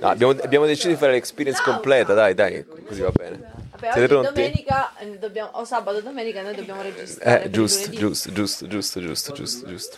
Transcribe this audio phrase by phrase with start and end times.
[0.00, 3.40] No, abbiamo, abbiamo deciso di fare l'experience completa, dai, dai, così va bene.
[3.72, 4.32] Vabbè, Siete pronti?
[4.32, 7.44] domenica, eh, dobbiamo- o sabato domenica noi dobbiamo registrare.
[7.44, 9.96] Eh, giusto, giusto, giusto, giusto, giusto, giusto, giusto.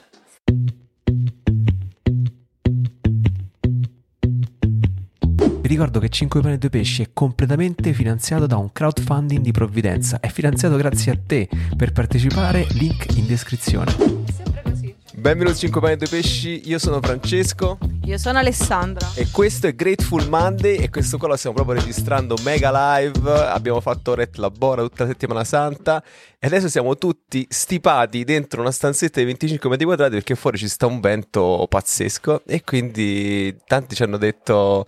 [5.62, 9.52] Vi ricordo che 5 pane e 2 pesci è completamente finanziato da un crowdfunding di
[9.52, 10.18] provvidenza.
[10.20, 11.48] È finanziato grazie a te.
[11.76, 13.94] Per partecipare, link in descrizione.
[15.20, 17.76] Benvenuti a 5 pani e 2 pesci, io sono Francesco.
[18.04, 19.06] Io sono Alessandra.
[19.14, 23.82] e questo è Grateful Monday e questo qua lo stiamo proprio registrando mega live, abbiamo
[23.82, 26.02] fatto Ret Labora tutta la settimana santa.
[26.38, 30.68] E adesso siamo tutti stipati dentro una stanzetta di 25 metri quadrati perché fuori ci
[30.68, 32.44] sta un vento pazzesco.
[32.46, 34.86] E quindi tanti ci hanno detto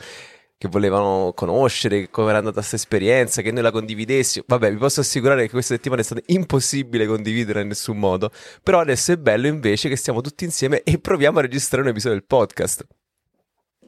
[0.63, 4.45] che volevano conoscere come era andata questa esperienza, che noi la condividessimo.
[4.47, 8.31] Vabbè, vi posso assicurare che questa settimana è stata impossibile condividere in nessun modo.
[8.63, 12.17] Però adesso è bello invece che stiamo tutti insieme e proviamo a registrare un episodio
[12.17, 12.87] del podcast.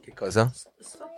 [0.01, 0.51] Che cosa?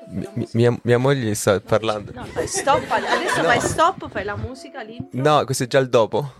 [0.09, 2.11] Mi- mi- mia, mia moglie sta parlando.
[2.13, 2.83] No, fai stop.
[2.91, 4.99] Adesso fai stop, fai la musica lì.
[5.13, 6.33] No, questo è già il dopo.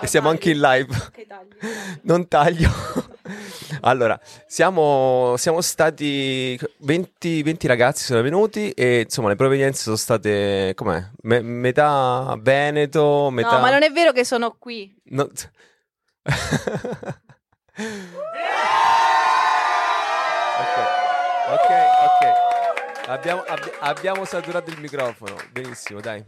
[0.00, 1.10] E siamo anche in live.
[1.12, 1.48] Che tagli.
[2.04, 2.70] Non taglio.
[3.82, 10.72] Allora, siamo, siamo stati 20, 20 ragazzi sono venuti e insomma le provenienze sono state
[10.74, 11.02] com'è?
[11.22, 14.94] Me- metà Veneto, metà No, ma non è vero che sono qui.
[15.04, 15.28] No.
[23.06, 25.36] Abbiamo, abbi- abbiamo saturato il microfono.
[25.52, 26.24] Benissimo, dai.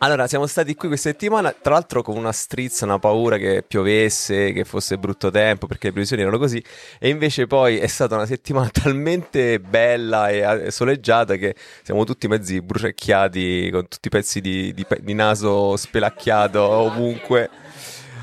[0.00, 4.52] Allora, siamo stati qui questa settimana, tra l'altro con una strizza, una paura che piovesse,
[4.52, 6.62] che fosse brutto tempo, perché le previsioni erano così,
[7.00, 12.60] e invece poi è stata una settimana talmente bella e soleggiata che siamo tutti mezzi
[12.60, 17.50] bruciacchiati, con tutti i pezzi di, di di naso spelacchiato ovunque.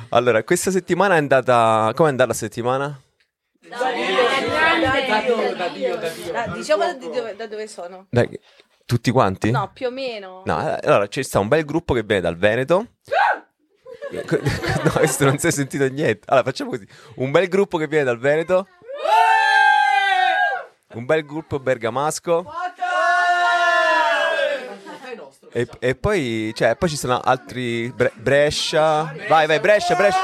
[0.09, 1.91] Allora, questa settimana è andata...
[1.93, 3.01] Com'è andata la settimana?
[3.67, 4.34] Da-
[6.53, 8.07] diciamo da dove, da dove sono.
[8.09, 8.39] Dai,
[8.85, 9.51] tutti quanti?
[9.51, 10.43] No, più o meno.
[10.45, 12.87] No, allora c'è sta un bel gruppo che viene dal Veneto.
[14.11, 16.21] No, questo non si è sentito niente.
[16.27, 18.67] Allora, facciamo così: un bel gruppo che viene dal Veneto.
[20.93, 22.45] Un bel gruppo bergamasco.
[25.51, 29.13] E, e poi, cioè, poi ci sono altri Bre- Brescia.
[29.27, 30.19] Vai, vai, Brescia, Brescia.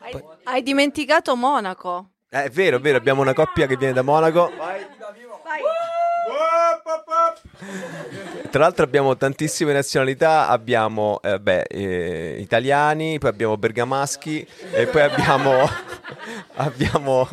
[0.00, 2.10] Hai, hai dimenticato Monaco.
[2.34, 4.50] Eh, è vero, è vero, abbiamo una coppia che viene da Monaco.
[8.50, 15.02] Tra l'altro abbiamo tantissime nazionalità, abbiamo eh, beh, eh, italiani, poi abbiamo bergamaschi e poi
[15.02, 15.68] abbiamo,
[16.56, 17.28] abbiamo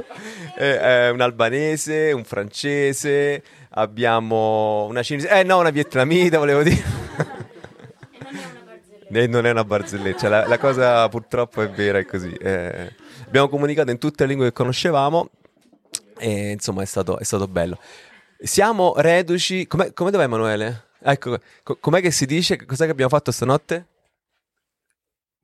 [0.60, 7.00] eh, eh, un albanese, un francese, abbiamo una cinese, eh no, una vietnamita volevo dire.
[9.14, 12.32] E non è una barzelletta, cioè, la, la cosa purtroppo è vera, è così.
[12.34, 13.01] eh.
[13.26, 15.30] Abbiamo comunicato in tutte le lingue che conoscevamo
[16.18, 17.80] e insomma è stato, è stato bello.
[18.38, 19.68] Siamo reduci.
[19.68, 20.90] Com'è, come dov'è Emanuele?
[21.00, 22.64] Ecco, co- com'è che si dice?
[22.66, 23.88] Cos'è che abbiamo fatto stanotte?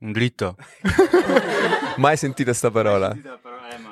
[0.00, 0.56] Un dritto.
[1.96, 3.16] Mai sentito sta parola?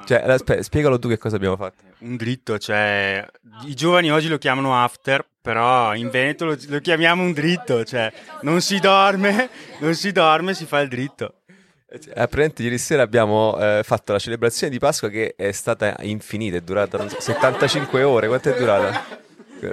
[0.04, 1.82] Cioè, allora, aspetta, spiegalo tu che cosa abbiamo fatto.
[1.98, 3.26] Un dritto, cioè
[3.64, 8.12] i giovani oggi lo chiamano after, però in Veneto lo, lo chiamiamo un dritto, cioè
[8.42, 9.50] non si dorme,
[9.80, 11.40] non si dorme, si fa il dritto.
[11.88, 16.56] Eh, Praticamente ieri sera abbiamo eh, fatto la celebrazione di Pasqua che è stata infinita,
[16.56, 18.26] è durata non so, 75 ore.
[18.26, 19.24] Quanto è durata?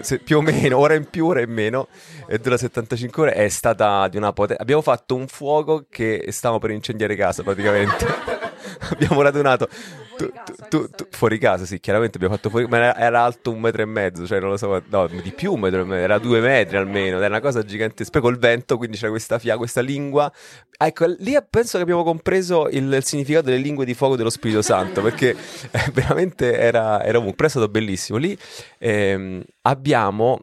[0.02, 1.88] Se- più o meno, ora in più, ora in meno,
[2.28, 3.34] e dura 75 ore.
[3.34, 4.62] È stata di una potenza.
[4.62, 8.06] Abbiamo fatto un fuoco che stavamo per incendiare casa praticamente.
[8.92, 9.68] abbiamo radunato
[10.70, 13.82] tu- tu- fuori casa, sì, chiaramente abbiamo fatto fuori, ma era, era alto un metro
[13.82, 16.40] e mezzo, cioè non lo so, no, di più un metro e mezzo, era due
[16.40, 18.12] metri almeno, era una cosa gigantesca.
[18.12, 20.32] Poi col vento, quindi c'era questa fia, questa lingua.
[20.78, 24.62] Ecco, lì penso che abbiamo compreso il, il significato delle lingue di fuoco dello Spirito
[24.62, 25.36] Santo, perché
[25.72, 27.46] eh, veramente era, era ovunque.
[27.46, 28.18] È stato bellissimo.
[28.18, 28.38] Lì
[28.80, 30.40] ehm, abbiamo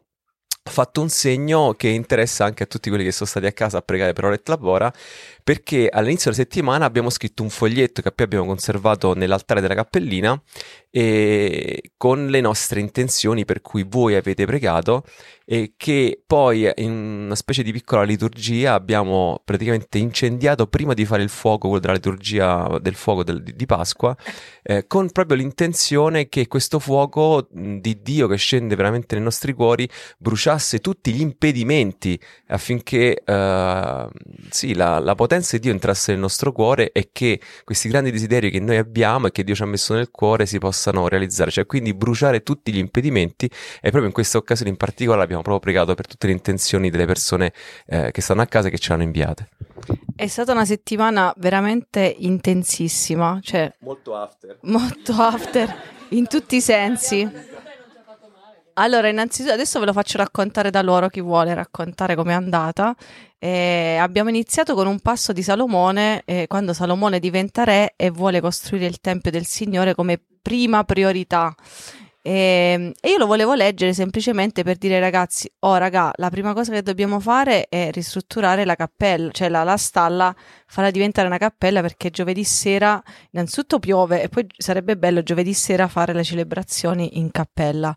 [0.63, 3.81] fatto un segno che interessa anche a tutti quelli che sono stati a casa a
[3.81, 4.91] pregare per Oret Labora,
[5.43, 10.41] perché all'inizio della settimana abbiamo scritto un foglietto che poi abbiamo conservato nell'altare della cappellina
[10.89, 15.03] e con le nostre intenzioni per cui voi avete pregato
[15.45, 21.23] e che poi in una specie di piccola liturgia abbiamo praticamente incendiato prima di fare
[21.23, 24.15] il fuoco, quello della liturgia del fuoco del- di, Pasqua,
[24.63, 29.89] eh, con proprio l'intenzione che questo fuoco di Dio che scende veramente nei nostri cuori
[30.17, 32.17] bruciasse tutti gli impedimenti
[32.47, 34.07] affinché eh,
[34.49, 38.51] sì, la, la potenza di Dio entrasse nel nostro cuore e che questi grandi desideri
[38.51, 41.65] che noi abbiamo e che Dio ci ha messo nel cuore si possano realizzare, cioè
[41.65, 45.93] quindi bruciare tutti gli impedimenti e proprio in questa occasione in particolare abbiamo proprio pregato
[45.95, 47.53] per tutte le intenzioni delle persone
[47.85, 49.47] eh, che stanno a casa e che ce l'hanno inviate.
[50.13, 54.57] È stata una settimana veramente intensissima, cioè Molto after.
[54.63, 55.73] molto after
[56.09, 57.50] in tutti i sensi.
[58.73, 62.95] Allora, innanzitutto adesso ve lo faccio raccontare da loro chi vuole raccontare com'è andata.
[63.37, 68.39] Eh, abbiamo iniziato con un passo di Salomone, eh, quando Salomone diventa re e vuole
[68.39, 71.53] costruire il Tempio del Signore come prima priorità.
[72.23, 76.71] E, e io lo volevo leggere semplicemente per dire ragazzi: Oh, raga, la prima cosa
[76.71, 80.35] che dobbiamo fare è ristrutturare la cappella, cioè la, la stalla,
[80.67, 83.01] farla diventare una cappella perché giovedì sera
[83.31, 87.93] innanzitutto piove e poi sarebbe bello giovedì sera fare le celebrazioni in cappella.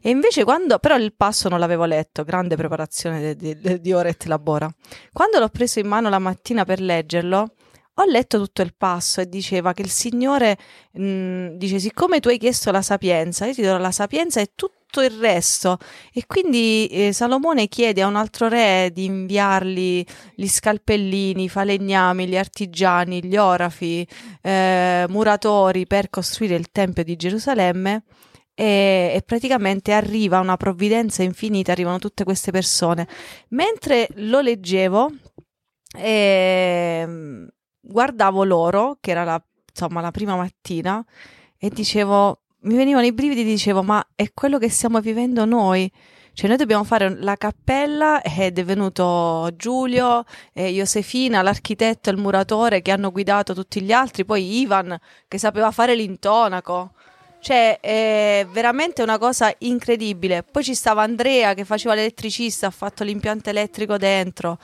[0.00, 4.10] E invece quando, però il passo non l'avevo letto, grande preparazione di, di, di ore
[4.10, 4.72] e labora.
[5.12, 7.55] Quando l'ho preso in mano la mattina per leggerlo,
[7.98, 10.58] ho letto tutto il passo e diceva che il Signore
[10.92, 15.00] mh, dice siccome tu hai chiesto la sapienza, io ti do la sapienza e tutto
[15.00, 15.78] il resto.
[16.12, 20.04] E quindi eh, Salomone chiede a un altro re di inviargli
[20.34, 24.06] gli scalpellini, i falegnami, gli artigiani, gli orafi,
[24.42, 28.04] eh, muratori per costruire il Tempio di Gerusalemme.
[28.58, 33.06] E, e, praticamente arriva una provvidenza infinita, arrivano tutte queste persone.
[33.50, 35.10] Mentre lo leggevo,
[35.94, 37.46] eh,
[37.86, 41.04] guardavo loro, che era la, insomma, la prima mattina,
[41.58, 45.90] e dicevo, mi venivano i brividi dicevo, ma è quello che stiamo vivendo noi.
[46.32, 52.82] Cioè, noi dobbiamo fare la cappella ed è venuto Giulio, e Josefina, l'architetto il muratore
[52.82, 54.98] che hanno guidato tutti gli altri, poi Ivan
[55.28, 56.92] che sapeva fare l'intonaco.
[57.40, 60.42] Cioè, è veramente una cosa incredibile.
[60.42, 64.58] Poi ci stava Andrea che faceva l'elettricista, ha fatto l'impianto elettrico dentro.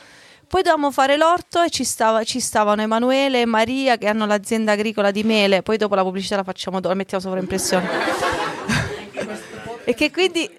[0.52, 4.72] Poi dovevamo fare l'orto e ci, stava, ci, stavano Emanuele e Maria che hanno l'azienda
[4.72, 5.62] agricola di mele.
[5.62, 7.88] Poi dopo la pubblicità la facciamo, la mettiamo sovraimpressione.
[9.82, 10.50] e che quindi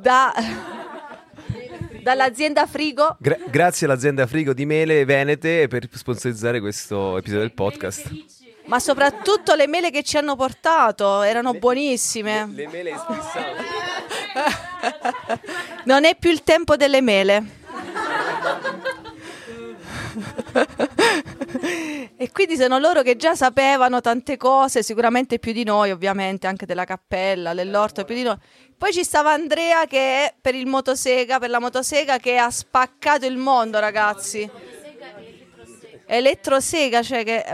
[0.00, 0.34] da,
[2.02, 3.16] dall'azienda Frigo.
[3.20, 8.10] Gra- grazie all'azienda Frigo di Mele Venete per sponsorizzare questo episodio del podcast.
[8.64, 12.50] Ma soprattutto le mele che ci hanno portato erano le, buonissime.
[12.54, 13.62] Le, le mele esprissanti.
[15.86, 17.54] non è più il tempo delle mele.
[22.16, 26.66] e quindi sono loro che già sapevano tante cose, sicuramente più di noi, ovviamente, anche
[26.66, 28.36] della cappella, dell'orto, più di noi.
[28.76, 33.26] Poi ci stava Andrea che è per il motosega, per la motosega che ha spaccato
[33.26, 34.48] il mondo, ragazzi.
[36.06, 37.44] Elettrosega, cioè che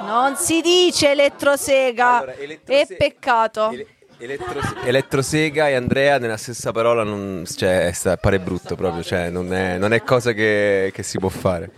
[0.00, 3.70] non si dice elettrosega, allora, elettrose- è peccato.
[3.70, 3.86] Ele-
[4.22, 9.78] Elettro- elettrosega e Andrea nella stessa parola non, cioè, pare brutto proprio, cioè, non, è,
[9.78, 11.70] non, è, cosa che, che, si può fare.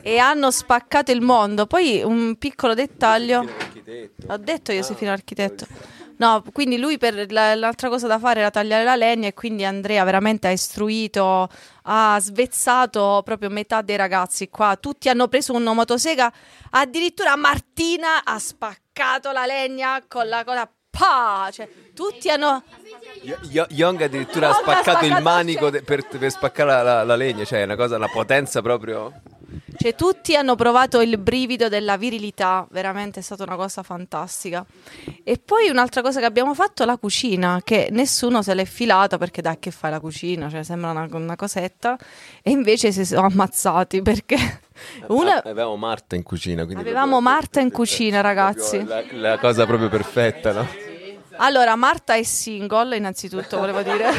[0.00, 1.66] E hanno spaccato il mondo.
[1.66, 3.46] Poi un piccolo dettaglio.
[4.28, 5.66] Ho detto io, Josefino ah, architetto.
[6.16, 9.66] No, quindi lui per la, l'altra cosa da fare era tagliare la legna e quindi
[9.66, 11.48] Andrea veramente ha istruito,
[11.82, 14.76] ha svezzato proprio metà dei ragazzi qua.
[14.80, 16.32] Tutti hanno preso una motosega,
[16.70, 21.48] addirittura Martina ha spaccato la legna con la cosa pa!
[21.52, 22.62] Cioè, tutti hanno...
[23.22, 27.44] Y- Young addirittura ha spaccato il manico de- per, per, spaccare la, la, la, legna,
[27.44, 29.12] cioè è una cosa, una potenza proprio...
[29.82, 34.62] Cioè, tutti hanno provato il brivido della virilità, veramente è stata una cosa fantastica.
[35.24, 39.16] E poi un'altra cosa che abbiamo fatto è la cucina, che nessuno se l'è filata
[39.16, 41.96] perché dai che fai la cucina, cioè sembra una, una cosetta,
[42.42, 44.60] e invece si sono ammazzati perché...
[45.08, 45.42] Una...
[45.42, 46.60] Avevamo Marta in cucina.
[46.60, 48.84] Avevamo Marta in cucina, ragazzi.
[48.84, 50.68] La, la, cosa proprio perfetta, no?
[51.36, 54.10] Allora, Marta è single, innanzitutto, volevo dire.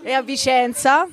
[0.00, 1.06] è a Vicenza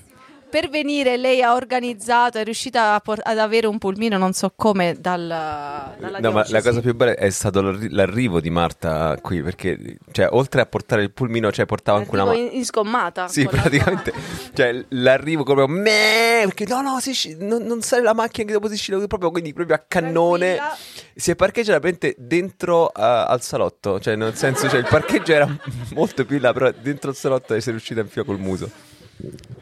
[0.59, 4.97] per venire lei ha organizzato, è riuscita por- ad avere un pulmino, non so come,
[4.99, 9.99] dal, dalla No, ma la cosa più bella è stato l'arrivo di Marta qui, perché
[10.11, 12.37] cioè, oltre a portare il pulmino, cioè, portava anche una mano.
[12.37, 13.27] In, in sgommata.
[13.27, 14.11] Sì, praticamente.
[14.55, 18.67] cioè, l'arrivo proprio, meh, perché no, no, si, non, non sale la macchina che dopo
[18.67, 20.55] si scende, proprio, quindi proprio a cannone.
[20.55, 20.77] Tranquilla.
[21.13, 21.87] Si è parcheggiata
[22.17, 25.47] dentro uh, al salotto, cioè, nel senso, cioè, il parcheggio era
[25.93, 28.95] molto più là, però dentro il salotto sei riuscita a infilare col muso.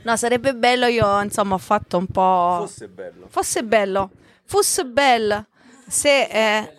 [0.03, 2.65] No, sarebbe bello, io insomma ho fatto un po'...
[2.65, 3.27] Fosse bello.
[3.27, 4.11] Fosse bello.
[4.43, 5.45] Fosse bello.
[5.87, 6.23] Se...
[6.23, 6.75] Eh,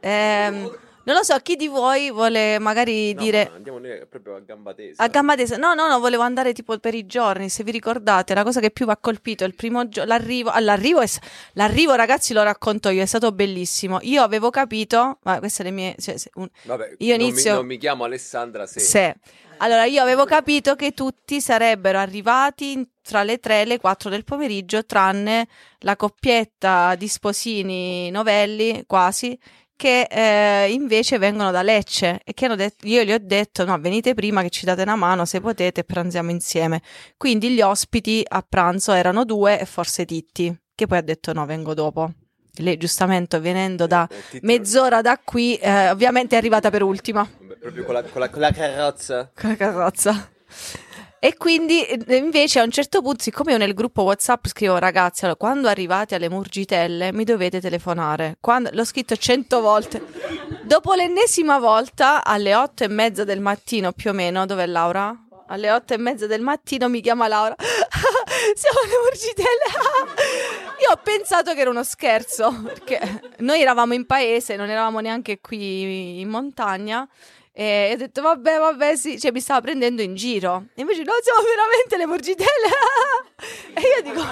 [0.00, 3.50] ehm, non lo so, chi di voi vuole magari no, dire...
[3.52, 5.02] andiamo proprio a gamba tesa.
[5.02, 5.56] A gamba tesa.
[5.56, 8.70] No, no, no, volevo andare tipo per i giorni, se vi ricordate, la cosa che
[8.70, 11.06] più vi ha colpito, il primo giorno, l'arrivo, all'arrivo, è,
[11.54, 13.98] l'arrivo ragazzi lo racconto io, è stato bellissimo.
[14.02, 15.96] Io avevo capito, ma queste le mie...
[15.98, 17.54] Cioè, un, Vabbè, io inizio...
[17.54, 18.78] Non mi, non mi chiamo Alessandra se...
[18.78, 19.16] se.
[19.62, 24.24] Allora, io avevo capito che tutti sarebbero arrivati tra le 3 e le 4 del
[24.24, 25.48] pomeriggio, tranne
[25.80, 29.38] la coppietta di sposini novelli, quasi,
[29.76, 33.78] che eh, invece vengono da Lecce e che hanno detto, io gli ho detto no
[33.78, 36.82] venite prima che ci date una mano se potete pranziamo insieme
[37.16, 41.46] quindi gli ospiti a pranzo erano due e forse Titti che poi ha detto no
[41.46, 42.12] vengo dopo
[42.60, 44.08] lei giustamente venendo da
[44.42, 47.28] mezz'ora da qui, eh, ovviamente è arrivata per ultima.
[47.60, 49.30] Proprio con la, con la- con la carrozza.
[49.38, 50.30] con la carrozza.
[51.22, 55.24] E quindi eh, invece a un certo punto, siccome io nel gruppo WhatsApp scrivo ragazzi,
[55.24, 58.38] allora, quando arrivate alle Murgitelle mi dovete telefonare.
[58.40, 60.02] Quando- l'ho scritto cento volte.
[60.62, 65.14] Dopo l'ennesima volta, alle otto e mezza del mattino più o meno, dov'è Laura?
[65.48, 67.54] Alle otto e mezza del mattino mi chiama Laura.
[68.54, 69.64] Siamo alle Murgitelle.
[70.80, 75.40] Io ho pensato che era uno scherzo, perché noi eravamo in paese, non eravamo neanche
[75.40, 77.06] qui in montagna.
[77.52, 80.66] E ho detto, vabbè, vabbè, sì, cioè mi stava prendendo in giro.
[80.74, 82.68] E invece, no, siamo veramente le Murgitelle.
[83.74, 84.22] e io dico,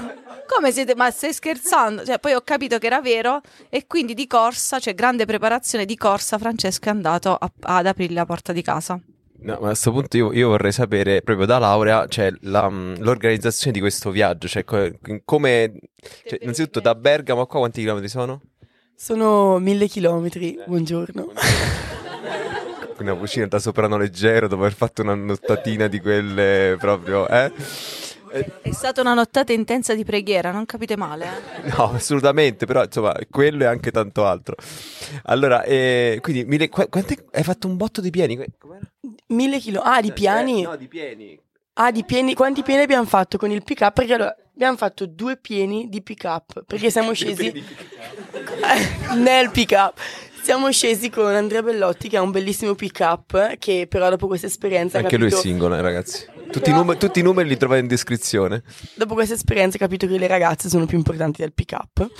[0.46, 0.94] come siete?
[0.94, 2.04] Ma stai scherzando?
[2.06, 5.96] Cioè, poi ho capito che era vero e quindi di corsa, cioè grande preparazione di
[5.96, 8.98] corsa, Francesco è andato a- ad aprire la porta di casa.
[9.40, 12.96] No, ma a questo punto io, io vorrei sapere proprio da Laurea, cioè la, mm,
[12.98, 14.90] l'organizzazione di questo viaggio, cioè co-
[15.24, 15.72] come,
[16.26, 18.40] cioè, innanzitutto da Bergamo a qua quanti chilometri sono?
[18.96, 21.32] Sono mille chilometri, buongiorno.
[22.98, 27.52] Una cucina da soprano leggero dopo aver fatto una nottatina di quelle proprio, eh?
[28.30, 31.26] È stata una nottata intensa di preghiera, non capite male.
[31.64, 31.70] eh?
[31.76, 34.54] No, assolutamente, però insomma, quello e anche tanto altro.
[35.24, 38.36] Allora, eh, quindi, mille, qu- quante- hai fatto un botto di pieni?
[38.58, 38.84] Com'era?
[39.28, 39.92] Mille chilometri.
[39.96, 40.60] Ah, di piani?
[40.60, 41.40] Eh, no, di pieni.
[41.74, 42.34] Ah, di pieni.
[42.34, 43.92] Quanti pieni abbiamo fatto con il pick up?
[43.92, 46.64] Perché allora abbiamo fatto due pieni di pick up.
[46.66, 49.98] Perché siamo scesi Eh, nel pick up.
[50.42, 53.56] Siamo scesi con Andrea Bellotti, che ha un bellissimo pick up.
[53.58, 54.98] Che però dopo questa esperienza.
[54.98, 56.26] Anche lui è capito- singolo, eh, ragazzi.
[56.50, 58.62] Tutti, i nume- tutti i numeri li trovate in descrizione.
[58.94, 62.10] Dopo questa esperienza ho capito che le ragazze sono più importanti del pick up.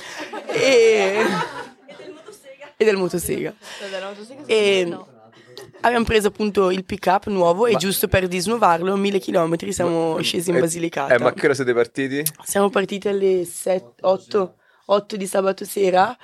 [0.52, 1.24] E.
[2.76, 3.54] e del motosega.
[4.46, 4.96] E
[5.80, 10.50] abbiamo preso appunto il pick up nuovo e giusto per disnuovarlo, mille chilometri, siamo scesi
[10.50, 11.14] in Eh, Basilicata.
[11.14, 12.22] Eh, ma che ora siete partiti?
[12.44, 13.46] Siamo partiti alle
[14.00, 14.54] 8,
[14.86, 16.16] 8 di sabato sera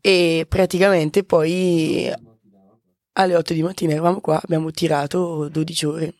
[0.00, 2.10] e praticamente poi
[3.12, 6.14] alle 8 di mattina eravamo qua, abbiamo tirato 12 ore.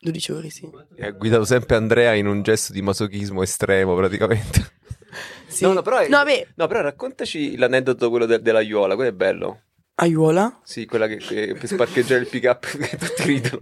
[0.00, 0.68] 12 ore, sì.
[0.96, 4.78] E Ha guidato sempre Andrea in un gesto di masochismo estremo, praticamente.
[5.50, 5.64] Sì.
[5.64, 9.12] No, no, però, No, beh, no, però raccontaci l'aneddoto quello de- della Iola, quello è
[9.12, 9.62] bello.
[9.96, 13.60] Aiuola, Sì, quella che, che per parcheggiare il pick up che tutti ridono.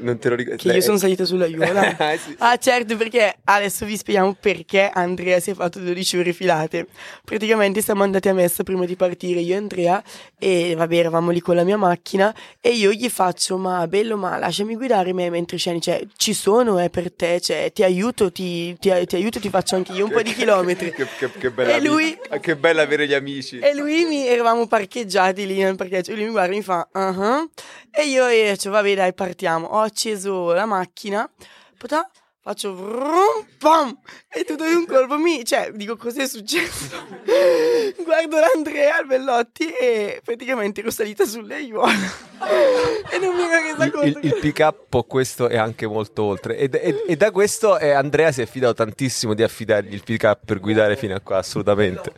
[0.00, 0.62] Non te lo ricordo.
[0.62, 1.96] che io sono salita sulla Aiuola.
[2.00, 2.34] Ah, sì.
[2.38, 6.86] Ah certo, perché adesso vi spieghiamo perché Andrea si è fatto 12 ore filate.
[7.24, 10.02] Praticamente siamo andati a messa prima di partire io e Andrea
[10.38, 14.38] e vabbè eravamo lì con la mia macchina e io gli faccio ma bello ma
[14.38, 18.76] lasciami guidare me mentre sceni, cioè ci sono è per te, cioè ti aiuto, ti,
[18.78, 20.92] ti- ti aiuto, ti faccio anche io un po' di chilometri.
[20.92, 23.58] Che, che- che bella E lui- ami- Che bella avere gli amici.
[23.58, 26.12] E lui mi eravamo parcheggiati lì nel parcheggio.
[26.12, 27.46] E lui mi guarda e mi fa, "Ah-ah".
[27.90, 29.66] E io gli faccio, vabbè, dai, partiamo.
[29.66, 31.28] Ho acceso la macchina,
[31.76, 32.08] potà,
[32.42, 36.88] faccio vrum, pam, e tutto in un colpo mi, cioè, dico, cos'è successo?
[38.02, 42.28] Guardo l'Andrea, il Bellotti, e praticamente ero salita sulle aiuole.
[43.12, 44.06] e non mi ero resa Il, conto.
[44.06, 47.78] il- il che- pick up questo è anche molto oltre e, e- e da questo
[47.78, 51.20] eh, Andrea si è fidato tantissimo di affidargli il pick up per guidare fino a
[51.20, 52.12] qua assolutamente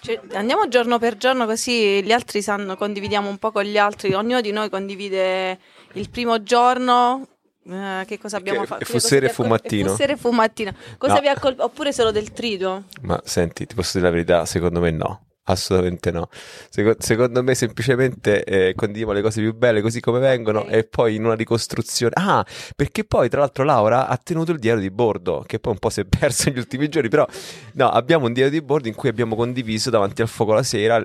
[0.00, 4.12] Cioè, andiamo giorno per giorno così gli altri sanno, condividiamo un po' con gli altri,
[4.12, 5.58] ognuno di noi condivide
[5.94, 7.26] il primo giorno.
[7.68, 8.84] eh, che cosa abbiamo fatto?
[8.84, 9.86] Che cosa e vi ha col- Fumattino.
[9.86, 10.74] e Fussere e Fumattino.
[10.98, 11.20] Cosa No.
[11.20, 11.64] vi ha colpito?
[11.64, 12.84] Oppure solo del triduo?
[13.02, 16.28] ma senti ti posso dire la verità secondo me no assolutamente no
[16.70, 20.72] Seco- secondo me semplicemente eh, condividiamo le cose più belle così come vengono Ok.
[20.72, 22.46] e poi in una ricostruzione ah
[22.76, 25.90] perché poi tra l'altro Laura ha tenuto il diario di bordo che poi un po'
[25.90, 27.26] si è perso negli ultimi giorni però
[27.74, 31.02] no abbiamo un diario di bordo in cui abbiamo condiviso davanti al fuoco la sera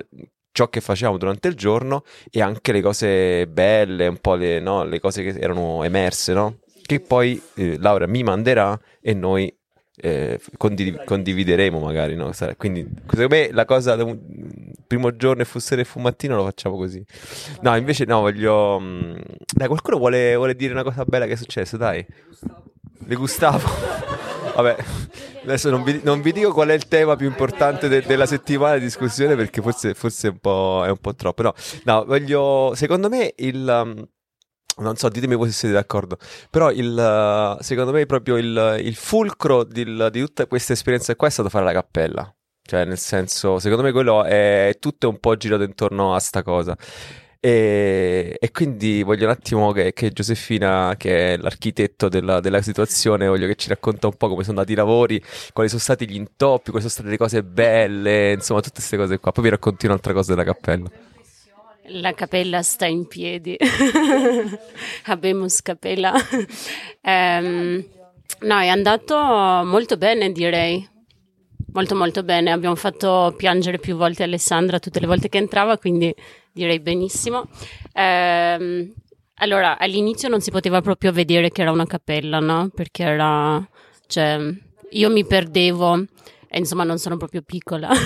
[0.58, 4.86] ciò che facevamo durante il giorno e anche le cose belle, un po' le, no,
[4.86, 6.56] le cose che erano emerse, no?
[6.82, 9.56] Che poi eh, Laura mi manderà e noi
[10.00, 12.32] eh, condiv- condivideremo magari, no?
[12.58, 14.18] Quindi secondo me la cosa un-
[14.88, 17.06] primo giorno e fussere fumattino lo facciamo così.
[17.62, 18.80] No, invece no, voglio...
[18.80, 19.16] mm,
[19.54, 22.04] Dai, qualcuno vuole, vuole dire una cosa bella che è successo, dai.
[23.06, 24.07] Le Gustavo.
[24.58, 24.76] Vabbè,
[25.44, 28.74] adesso non vi, non vi dico qual è il tema più importante de- della settimana
[28.78, 31.44] di discussione perché forse, forse è, un po', è un po' troppo.
[31.44, 32.74] No, no, voglio.
[32.74, 33.84] Secondo me il.
[33.86, 34.04] um,
[34.80, 36.18] non so, ditemi voi se siete d'accordo.
[36.50, 41.28] Però il, uh, secondo me proprio il, il fulcro del- di tutta questa esperienza qua
[41.28, 42.36] è stato fare la cappella.
[42.64, 46.76] Cioè, nel senso, secondo me quello è tutto un po' girato intorno a sta cosa.
[47.40, 53.28] E, e quindi voglio un attimo che, che Giuseppina, che è l'architetto della, della situazione,
[53.28, 55.22] voglio che ci racconta un po' come sono andati i lavori,
[55.54, 59.20] quali sono stati gli intoppi, quali sono state le cose belle, insomma, tutte queste cose
[59.20, 59.32] qua.
[59.32, 60.90] Poi vi racconti un'altra cosa della cappella.
[61.90, 63.56] La cappella sta in piedi.
[65.06, 66.14] Abbiamo cappella.
[67.02, 67.86] Ehm,
[68.42, 70.96] no, è andato molto bene, direi.
[71.78, 72.52] Molto molto bene.
[72.52, 76.14] Abbiamo fatto piangere più volte Alessandra tutte le volte che entrava, quindi
[76.52, 77.48] direi benissimo.
[77.94, 78.92] Ehm,
[79.36, 82.70] allora, all'inizio non si poteva proprio vedere che era una cappella, no?
[82.74, 83.64] Perché era...
[84.08, 84.40] cioè,
[84.90, 86.04] io mi perdevo
[86.50, 87.90] e insomma non sono proprio piccola.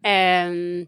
[0.00, 0.86] Ehm,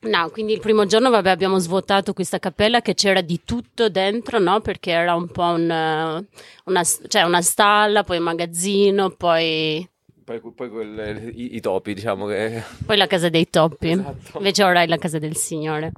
[0.00, 4.38] no, quindi il primo giorno vabbè, abbiamo svuotato questa cappella che c'era di tutto dentro,
[4.38, 4.60] no?
[4.60, 6.26] Perché era un po' un,
[6.64, 9.88] una, cioè una stalla, poi un magazzino, poi
[10.24, 12.62] Poi, poi quel- i, i topi, diciamo che...
[12.86, 14.38] poi la casa dei topi, Esatto.
[14.38, 15.92] invece ora è la casa del Signore.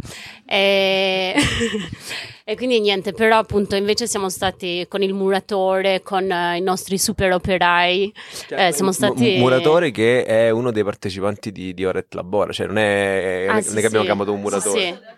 [0.45, 1.33] E...
[2.45, 6.99] e quindi niente, però appunto invece siamo stati con il muratore, con eh, i nostri
[6.99, 8.13] super operai,
[8.49, 9.37] eh, siamo Mu- stati...
[9.39, 13.53] Muratore che è uno dei partecipanti di, di Ora et Labora, cioè non è, Ah,
[13.53, 14.07] non è sì, che abbiamo sì.
[14.07, 14.81] chiamato un muratore.
[14.81, 15.16] Sì, sì.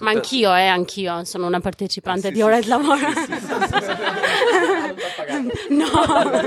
[0.00, 2.98] Ma anch'io, eh, anch'io sono una partecipante Ah, sì, di Ora di Lavoro.
[5.70, 6.42] no.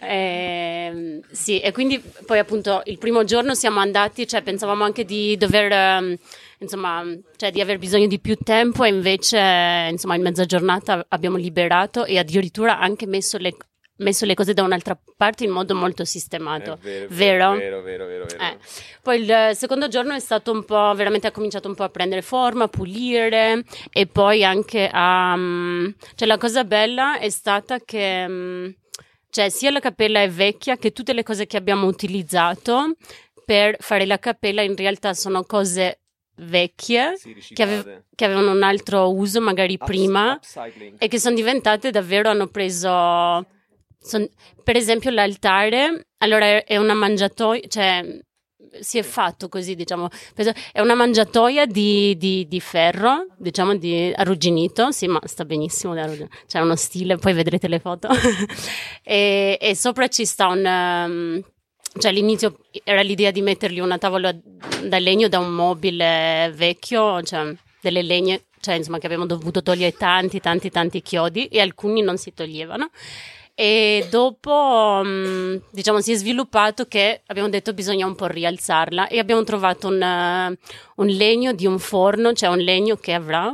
[0.00, 5.36] Ehm, sì, e quindi poi appunto il primo giorno siamo andati, cioè pensavamo anche di
[5.36, 6.16] dover, ehm,
[6.58, 7.02] insomma,
[7.36, 12.04] cioè di aver bisogno di più tempo e invece, insomma, in mezza giornata abbiamo liberato
[12.04, 13.54] e addirittura anche messo le,
[13.98, 16.78] messo le cose da un'altra parte in modo molto sistemato.
[16.82, 17.54] Vero, Vero?
[17.56, 18.42] vero, vero, vero, vero.
[18.42, 18.58] Eh.
[19.02, 22.22] Poi il secondo giorno è stato un po', veramente ha cominciato un po' a prendere
[22.22, 25.34] forma, a pulire e poi anche a...
[25.36, 28.26] mm, cioè la cosa bella è stata che...
[28.28, 28.68] mm,
[29.30, 32.96] cioè sia la cappella è vecchia che tutte le cose che abbiamo utilizzato
[33.44, 36.00] per fare la cappella in realtà sono cose
[36.38, 40.96] vecchie Sì, che, ave- che avevano un altro uso magari Ups- prima upcycling.
[40.98, 42.88] e che sono diventate davvero, hanno preso,
[44.06, 44.28] son-
[44.62, 48.20] per esempio l'altare, allora è, una mangiatoia, cioè
[48.78, 50.08] si è fatto così, diciamo,
[50.72, 55.94] è una mangiatoia di, di- di ferro, diciamo, di arrugginito, sì, ma sta benissimo,
[56.46, 58.08] c'è uno stile, poi vedrete le foto,
[59.02, 60.64] e, e sopra ci sta un...
[60.64, 61.42] um,
[61.98, 64.30] cioè all'inizio era l'idea di mettergli una tavola
[64.84, 69.96] da legno da un mobile vecchio, cioè delle legne, cioè insomma che abbiamo dovuto togliere
[69.96, 72.90] tanti, tanti, tanti chiodi e alcuni non si toglievano.
[73.58, 79.18] E dopo, mm, diciamo, si è sviluppato che abbiamo detto bisogna un po' rialzarla e
[79.18, 80.58] abbiamo trovato un, eh,
[80.96, 83.50] un legno di un forno, cioè un legno che avrà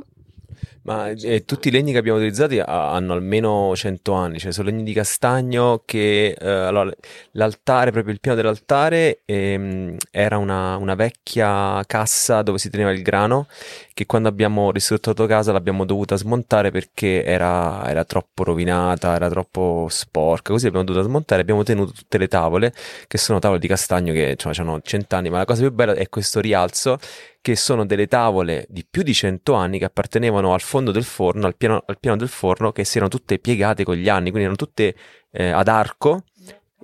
[0.84, 4.82] Ma eh, tutti i legni che abbiamo utilizzato hanno almeno 100 anni, cioè sono legni
[4.82, 6.90] di castagno che eh, allora,
[7.32, 13.02] l'altare, proprio il piano dell'altare ehm, era una, una vecchia cassa dove si teneva il
[13.02, 13.46] grano
[13.94, 19.86] che quando abbiamo ristrutturato casa l'abbiamo dovuta smontare perché era, era troppo rovinata, era troppo
[19.88, 22.72] sporca, così l'abbiamo dovuta smontare, abbiamo tenuto tutte le tavole
[23.06, 25.92] che sono tavole di castagno che insomma, hanno 100 anni, ma la cosa più bella
[25.92, 26.98] è questo rialzo
[27.42, 31.46] che sono delle tavole di più di 100 anni che appartenevano al fondo del forno,
[31.46, 34.42] al piano, al piano del forno, che si erano tutte piegate con gli anni, quindi
[34.42, 34.94] erano tutte
[35.32, 36.22] eh, ad arco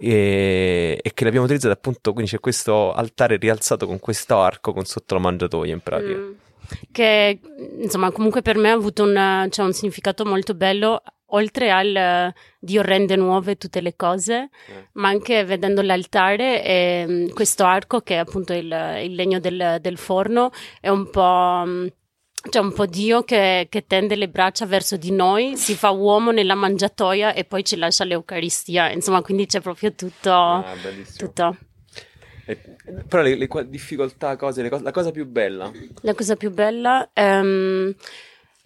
[0.01, 4.85] e, e che abbiamo utilizzate appunto, quindi c'è questo altare rialzato con questo arco con
[4.85, 6.19] sotto la mangiatoia in pratica.
[6.19, 6.33] Mm.
[6.91, 7.41] Che
[7.81, 12.35] insomma, comunque per me ha avuto un, cioè, un significato molto bello, oltre al eh,
[12.59, 14.89] Dio rende nuove tutte le cose, Eh.
[14.93, 18.65] ma anche vedendo l'altare e mm, questo arco che è appunto il,
[19.03, 21.63] il legno del, del forno, è un po'.
[21.67, 21.87] mm,
[22.49, 26.31] C'è un po' Dio che, che tende le braccia verso di noi, si fa uomo
[26.31, 28.91] nella mangiatoia e poi ci lascia l'Eucaristia.
[28.93, 30.31] Insomma, quindi c'è proprio tutto.
[30.33, 30.75] Ah,
[31.17, 31.57] tutto.
[32.47, 35.71] E- però le, le difficoltà, cose, le cose- la cosa più bella.
[36.03, 37.95] La cosa più bella, ehm,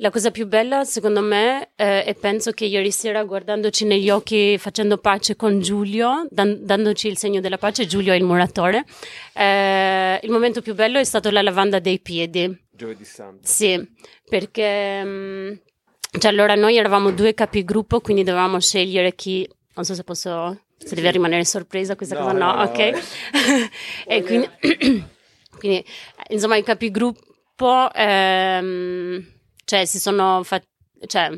[0.02, 4.58] la cosa più bella secondo me, eh, e penso che ieri sera guardandoci negli occhi,
[4.58, 8.84] facendo pace con Giulio, dan- dandoci il segno della pace, Giulio è il muratore,
[9.32, 12.52] eh, il momento più bello è stato la lavanda dei piedi.
[12.68, 13.38] Giovedì santo.
[13.46, 13.80] Sì,
[14.28, 15.52] perché mm,
[16.18, 20.96] cioè allora noi eravamo due capigruppo, quindi dovevamo scegliere chi, non so se posso, se
[20.96, 22.76] deve rimanere sorpresa questa No, cosa, no, no, no, ok.
[22.76, 23.00] vai.
[24.08, 24.48] e quindi,
[25.60, 25.84] quindi,
[26.30, 29.30] insomma, il capigruppo, ehm,
[29.64, 30.66] cioè si sono fatti,
[31.06, 31.30] cioè,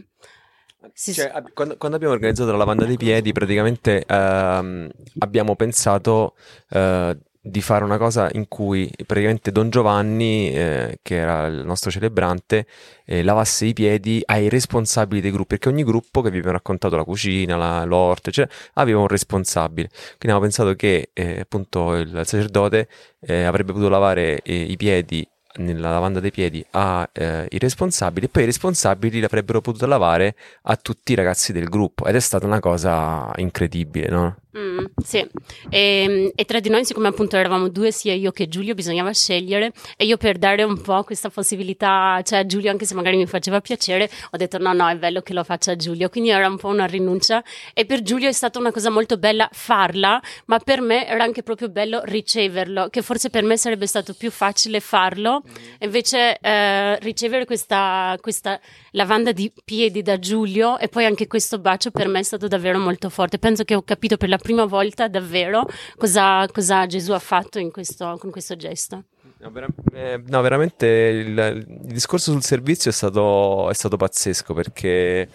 [1.14, 6.34] Cioè, quando, quando abbiamo organizzato la lavanda dei piedi, praticamente ehm, abbiamo pensato
[6.70, 11.90] eh, di fare una cosa in cui praticamente Don Giovanni, eh, che era il nostro
[11.90, 12.66] celebrante,
[13.06, 16.96] eh, lavasse i piedi ai responsabili dei gruppi, perché ogni gruppo che vi abbiamo raccontato
[16.96, 19.88] la cucina, la- l'orto, cioè, aveva un responsabile.
[19.88, 22.88] Quindi abbiamo pensato che eh, appunto il sacerdote
[23.20, 25.26] eh, avrebbe potuto lavare eh, i piedi
[25.57, 31.12] nella lavanda dei piedi ai responsabili e poi i responsabili l'avrebbero potuto lavare a tutti
[31.12, 34.37] i ragazzi del gruppo ed è stata una cosa incredibile, no?
[34.57, 35.27] Mm, sì,
[35.69, 39.73] e, e, tra di noi, siccome appunto eravamo due, sia io che Giulio, bisognava scegliere.
[39.97, 43.27] E io per dare un po' questa possibilità, cioè a Giulio, anche se magari mi
[43.27, 46.57] faceva piacere, ho detto no, no, è bello che lo faccia Giulio, quindi era un
[46.57, 47.43] po' una rinuncia.
[47.73, 51.43] E per Giulio è stata una cosa molto bella farla, ma per me era anche
[51.43, 55.43] proprio bello riceverlo, che forse per me sarebbe stato più facile farlo,
[55.81, 58.61] invece eh, ricevere questa, questa
[58.93, 62.79] lavanda di piedi da Giulio e poi anche questo bacio per me è stato davvero
[62.79, 63.38] molto forte.
[63.38, 68.18] Penso che ho capito per la prima volta davvero cosa, cosa Gesù ha fatto questo,
[68.20, 69.04] con questo gesto.
[69.38, 74.52] No, vera- eh, no veramente il, il, discorso sul servizio è stato, è stato pazzesco
[74.52, 75.28] perché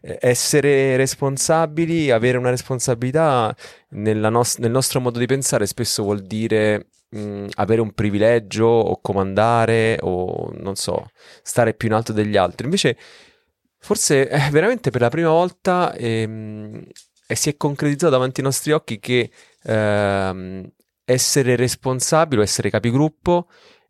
[0.00, 3.54] eh, essere responsabili, avere una responsabilità
[3.90, 9.98] nos- nel nostro modo di pensare spesso vuol dire mh, avere un privilegio o comandare
[10.00, 11.10] o non so,
[11.42, 12.64] stare più in alto degli altri.
[12.64, 12.96] Invece,
[13.78, 16.86] forse eh, veramente per la prima volta ehm,
[17.26, 19.30] e si è concretizzato davanti ai nostri occhi che
[19.62, 20.70] ehm,
[21.04, 23.48] essere responsabile essere capigruppo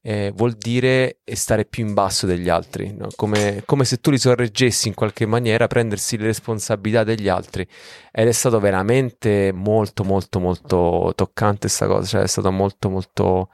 [0.08, 3.08] eh, vuol dire stare più in basso degli altri, no?
[3.16, 7.66] come, come, se tu li sorreggessi in qualche maniera, prendersi le responsabilità degli altri.
[8.12, 13.48] Ed è stato veramente molto, molto, molto toccante questa cosa, cioè è stata molto, molto,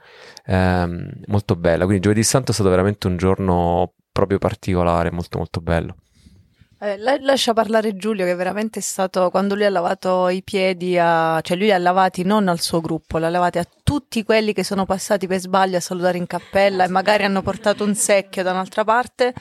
[0.45, 1.85] ehm, molto bella.
[1.85, 5.95] Quindi Giovedì Santo è stato veramente un giorno proprio particolare, molto, molto bello.
[6.85, 11.39] Eh, lascia parlare Giulio che veramente è stato quando lui ha lavato i piedi, a,
[11.39, 14.51] cioè lui li ha lavati non al suo gruppo, li ha lavati a tutti quelli
[14.51, 18.43] che sono passati per sbaglio a salutare in cappella e magari hanno portato un secchio
[18.43, 19.33] da un'altra parte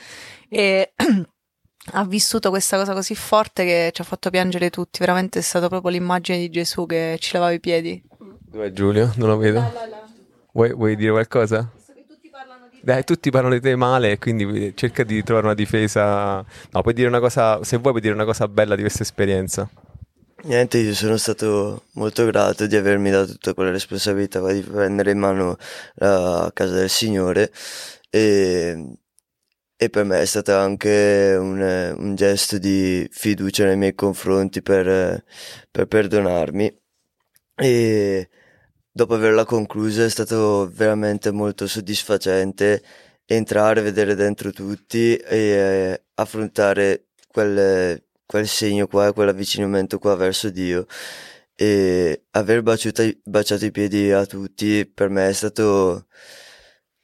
[0.48, 0.92] e
[1.94, 5.66] ha vissuto questa cosa così forte che ci ha fatto piangere tutti, veramente è stato
[5.66, 8.00] proprio l'immagine di Gesù che ci lavava i piedi.
[8.38, 9.10] Dov'è Giulio?
[9.16, 9.58] Non lo vedo.
[9.58, 10.08] Là, là, là.
[10.52, 11.68] Vuoi, vuoi dire qualcosa?
[12.84, 16.44] Dai, tutti parlano di te male, quindi cerca di trovare una difesa.
[16.70, 19.70] No, puoi dire una cosa, se vuoi, puoi dire una cosa bella di questa esperienza.
[20.44, 25.18] Niente, io sono stato molto grato di avermi dato tutta quella responsabilità di prendere in
[25.18, 25.56] mano
[25.94, 27.52] la casa del Signore
[28.10, 28.96] e,
[29.76, 35.22] e per me è stato anche un, un, gesto di fiducia nei miei confronti per,
[35.70, 36.80] per perdonarmi.
[37.54, 38.28] E,
[38.92, 42.82] dopo averla conclusa è stato veramente molto soddisfacente
[43.24, 50.86] entrare, vedere dentro tutti e eh, affrontare quel, quel segno qua, quell'avvicinamento qua verso Dio.
[51.54, 56.06] E aver baciato, baciato i piedi a tutti per me è stato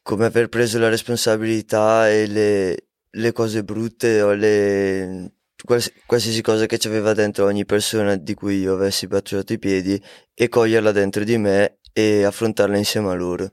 [0.02, 6.78] come aver preso la responsabilità e le, le cose brutte o le qualsiasi cosa che
[6.78, 10.00] c'aveva dentro ogni persona di cui io avessi baciato i piedi
[10.34, 13.50] e coglierla dentro di me e affrontarla insieme a loro.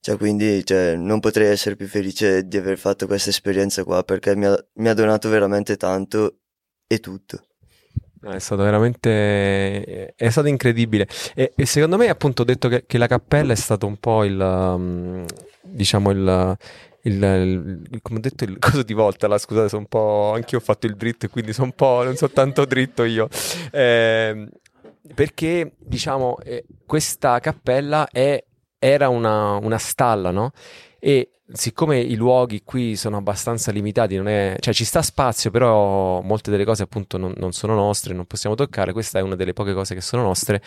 [0.00, 4.34] Cioè, quindi cioè, non potrei essere più felice di aver fatto questa esperienza qua perché
[4.34, 6.38] mi ha, mi ha donato veramente tanto
[6.86, 7.44] e tutto.
[8.22, 12.98] È stato veramente è stato incredibile e, e secondo me appunto ho detto che, che,
[12.98, 15.24] la cappella è stato un po' il um,
[15.62, 16.56] diciamo il,
[17.02, 20.56] il, il, come ho detto il coso di volta là scusate sono un po' anche
[20.56, 23.28] ho fatto il dritto quindi sono un po' non so tanto dritto io
[23.70, 24.48] eh,
[25.14, 28.42] perché diciamo eh, questa cappella è,
[28.78, 30.52] era una, una, stalla, no?
[30.98, 36.50] E siccome i luoghi qui sono abbastanza limitati, è, cioè ci sta spazio, però molte
[36.50, 39.74] delle cose appunto non, non sono nostre, non possiamo toccare, questa è una delle poche
[39.74, 40.62] cose che sono nostre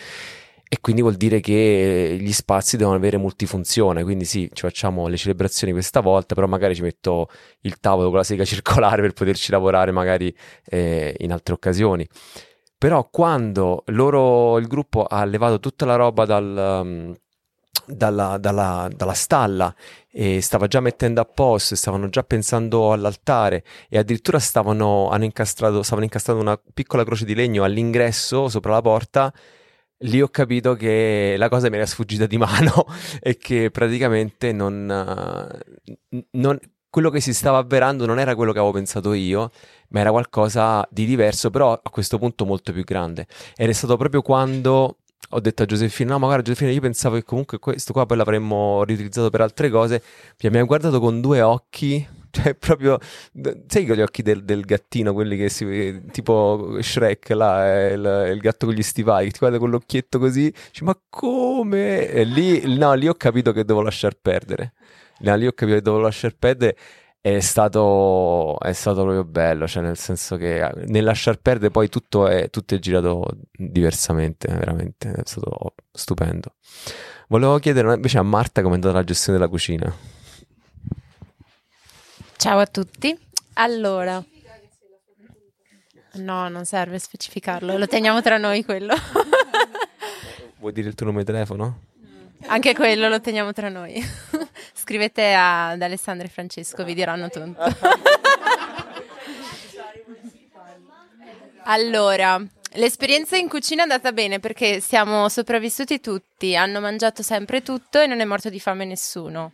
[0.68, 5.16] e quindi vuol dire che gli spazi devono avere multifunzione, quindi sì, ci facciamo le
[5.16, 7.28] celebrazioni questa volta, però magari ci metto
[7.60, 10.34] il tavolo con la sega circolare per poterci lavorare magari
[10.66, 12.06] eh, in altre occasioni.
[12.76, 17.16] Però quando loro, il gruppo ha levato tutta la roba dal, um,
[17.86, 19.74] dalla, dalla, dalla, stalla
[20.10, 25.06] e stava già mettendo a posto, stavano già pensando all'altare e addirittura stavano,
[25.42, 29.32] stavano incastrando una piccola croce di legno all'ingresso sopra la porta,
[30.04, 32.86] lì ho capito che la cosa mi era sfuggita di mano
[33.20, 34.86] e che praticamente non,
[36.30, 36.58] non,
[36.90, 39.50] quello che si stava avverando non era quello che avevo pensato io
[39.88, 43.28] ma era qualcosa di diverso, però a questo punto molto più grande.
[43.54, 44.96] Ed è stato proprio quando
[45.30, 48.16] ho detto a Giuseppina, no, ma guarda Giuseppina, io pensavo che comunque questo qua poi
[48.16, 50.02] l'avremmo riutilizzato per altre cose,
[50.42, 52.98] mi ha guardato con due occhi, cioè proprio,
[53.66, 58.66] sai gli occhi del, del, gattino, quelli che si, tipo Shrek, là, il, il, gatto
[58.66, 62.08] con gli stivali, ti guarda con l'occhietto così, dici, ma come?
[62.08, 64.74] E lì, no, lì ho capito che devo lasciar perdere.
[65.20, 66.76] No, lì ho capito che devo lasciar perdere
[67.26, 71.88] è stato, è stato proprio bello, cioè nel senso che eh, nel lasciar perdere poi
[71.88, 76.52] tutto è, tutto è girato diversamente, veramente, è stato stupendo.
[77.28, 80.13] Volevo chiedere invece a Marta come è andata la gestione della cucina.
[82.44, 83.18] Ciao a tutti.
[83.54, 84.22] Allora,
[86.16, 88.94] no, non serve specificarlo, lo teniamo tra noi quello.
[90.60, 91.78] Vuoi dire il tuo nome di telefono?
[92.48, 93.98] Anche quello lo teniamo tra noi.
[94.74, 97.64] Scrivete ad Alessandro e Francesco, vi diranno tutto.
[101.64, 108.00] allora, l'esperienza in cucina è andata bene perché siamo sopravvissuti tutti, hanno mangiato sempre tutto
[108.00, 109.52] e non è morto di fame nessuno.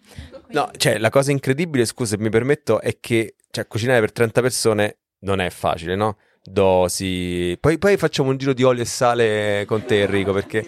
[0.49, 4.97] No, cioè, la cosa incredibile, scusa, mi permetto, è che cioè, cucinare per 30 persone
[5.21, 6.17] non è facile, no?
[6.43, 7.57] Dosi.
[7.61, 10.67] Poi, poi facciamo un giro di olio e sale con te, Enrico, perché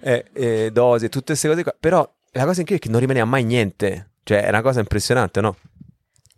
[0.00, 1.74] eh, eh, dosi tutte queste cose qua.
[1.78, 1.98] Però
[2.32, 4.10] la cosa incredibile è che non rimaneva mai niente.
[4.22, 5.56] Cioè, è una cosa impressionante, no?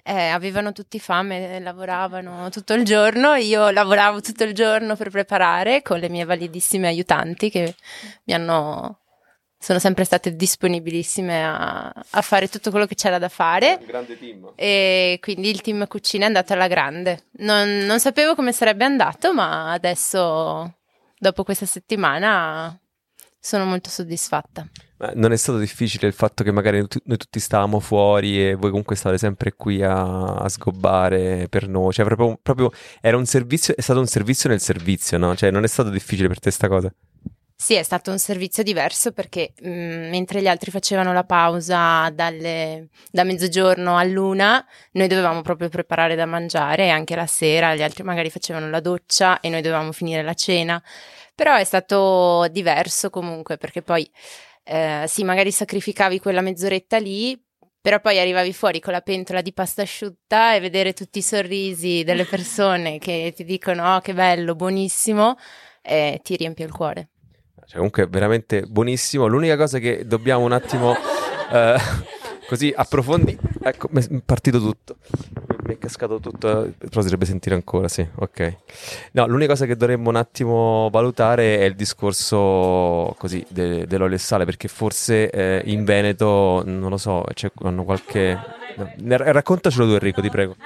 [0.02, 5.82] Eh, avevano tutti fame, lavoravano tutto il giorno, io lavoravo tutto il giorno per preparare
[5.82, 7.74] con le mie validissime aiutanti che
[8.24, 9.00] mi hanno...
[9.58, 13.78] sono sempre state disponibilissime a, a fare tutto quello che c'era da fare.
[13.86, 14.52] grande team.
[14.56, 17.26] E quindi il team cucina è andato alla grande.
[17.38, 20.78] Non, non sapevo come sarebbe andato, ma adesso,
[21.18, 22.74] dopo questa settimana,
[23.40, 24.68] sono molto soddisfatta.
[24.98, 28.68] Ma non è stato difficile il fatto che magari noi tutti stavamo fuori e voi
[28.68, 31.92] comunque stavate sempre qui a, a sgobbare per noi?
[31.92, 35.35] Cioè, proprio, proprio era un servizio, è stato un servizio nel servizio, no?
[35.35, 36.92] Cioè, non è stato difficile per te sta cosa?
[37.62, 39.68] Sì, è stato un servizio diverso perché mh,
[40.09, 46.25] mentre gli altri facevano la pausa dalle- da mezzogiorno all'una, noi dovevamo proprio preparare da
[46.25, 50.23] mangiare e anche la sera gli altri magari facevano la doccia e noi dovevamo finire
[50.23, 50.83] la cena.
[51.35, 54.11] Però è stato diverso comunque perché poi
[54.64, 57.38] eh, sì, magari sacrificavi quella mezz'oretta lì,
[57.81, 62.05] però poi arrivavi fuori con la pentola di pasta asciutta e vedere tutti i sorrisi
[62.05, 65.37] delle persone che ti dicono oh che bello, buonissimo,
[65.83, 67.11] eh, ti riempie il cuore.
[67.70, 69.28] Cioè, comunque, veramente buonissimo.
[69.28, 70.92] L'unica cosa che dobbiamo un attimo
[71.52, 71.76] eh,
[72.48, 73.38] così approfondire.
[73.62, 74.96] Ecco, è partito tutto.
[75.66, 76.72] Mi è cascato tutto.
[76.76, 78.56] Però si dovrebbe sentire ancora, sì, ok.
[79.12, 84.18] No, l'unica cosa che dovremmo un attimo valutare è il discorso così de- dell'olio e
[84.18, 87.24] sale, perché forse eh, in Veneto, non lo so,
[87.62, 88.37] hanno qualche.
[88.96, 90.56] no, Raccontacelo tu, Enrico, ti prego.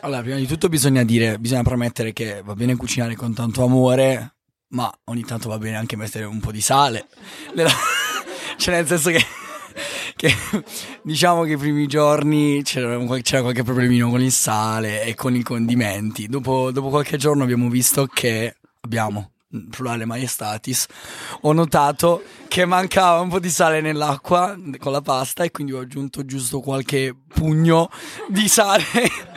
[0.00, 4.32] Allora, prima di tutto bisogna dire, bisogna premettere che va bene cucinare con tanto amore,
[4.72, 7.06] ma ogni tanto va bene anche mettere un po' di sale.
[8.54, 9.24] Cioè, nel senso che,
[10.14, 10.34] che
[11.02, 15.42] diciamo che i primi giorni c'era, c'era qualche problemino con il sale e con i
[15.42, 16.28] condimenti.
[16.28, 19.30] Dopo, dopo qualche giorno abbiamo visto che abbiamo
[19.70, 20.86] plurale maestatis,
[21.40, 25.80] ho notato che mancava un po' di sale nell'acqua con la pasta e quindi ho
[25.80, 27.90] aggiunto giusto qualche pugno
[28.28, 28.84] di sale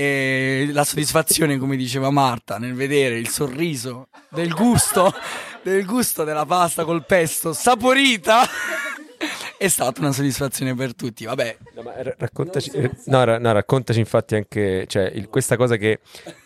[0.00, 5.12] e la soddisfazione, come diceva Marta, nel vedere il sorriso del gusto,
[5.64, 8.46] del gusto della pasta col pesto saporita
[9.56, 11.24] è stata una soddisfazione per tutti.
[11.24, 15.74] Vabbè, No, ra- raccontaci, eh, no, ra- no, raccontaci infatti anche cioè, il- questa cosa
[15.74, 15.98] che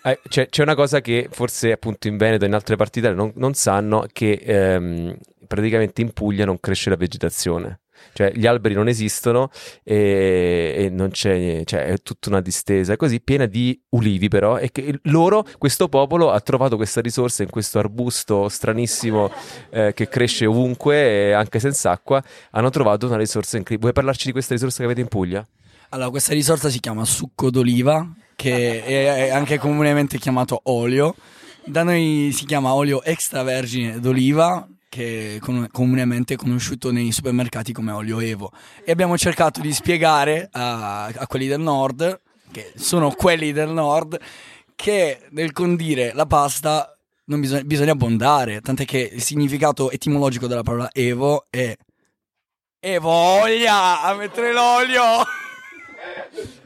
[0.05, 3.21] eh, c'è, c'è una cosa che forse appunto in Veneto e in altre parti d'Italia
[3.23, 5.15] non, non sanno che ehm,
[5.47, 7.81] praticamente in Puglia non cresce la vegetazione.
[8.13, 9.51] Cioè, gli alberi non esistono
[9.83, 14.59] e, e non c'è, cioè, è tutta una distesa così piena di ulivi, però.
[14.59, 19.31] E che loro, questo popolo, ha trovato questa risorsa in questo arbusto stranissimo
[19.71, 22.23] eh, che cresce ovunque, anche senza acqua.
[22.51, 23.93] Hanno trovato una risorsa incredibile.
[23.93, 25.47] Vuoi parlarci di questa risorsa che avete in Puglia?
[25.93, 31.15] allora questa risorsa si chiama succo d'oliva, che è anche comunemente chiamato olio.
[31.65, 38.21] Da noi si chiama olio extravergine d'oliva, che è comunemente conosciuto nei supermercati come olio
[38.21, 38.53] Evo.
[38.85, 44.21] E abbiamo cercato di spiegare a, a quelli del nord, che sono quelli del nord,
[44.77, 50.91] che nel condire la pasta bisogna, bisogna abbondare, tant'è che il significato etimologico della parola
[50.93, 51.75] Evo è
[52.79, 55.25] e voglia a mettere l'olio.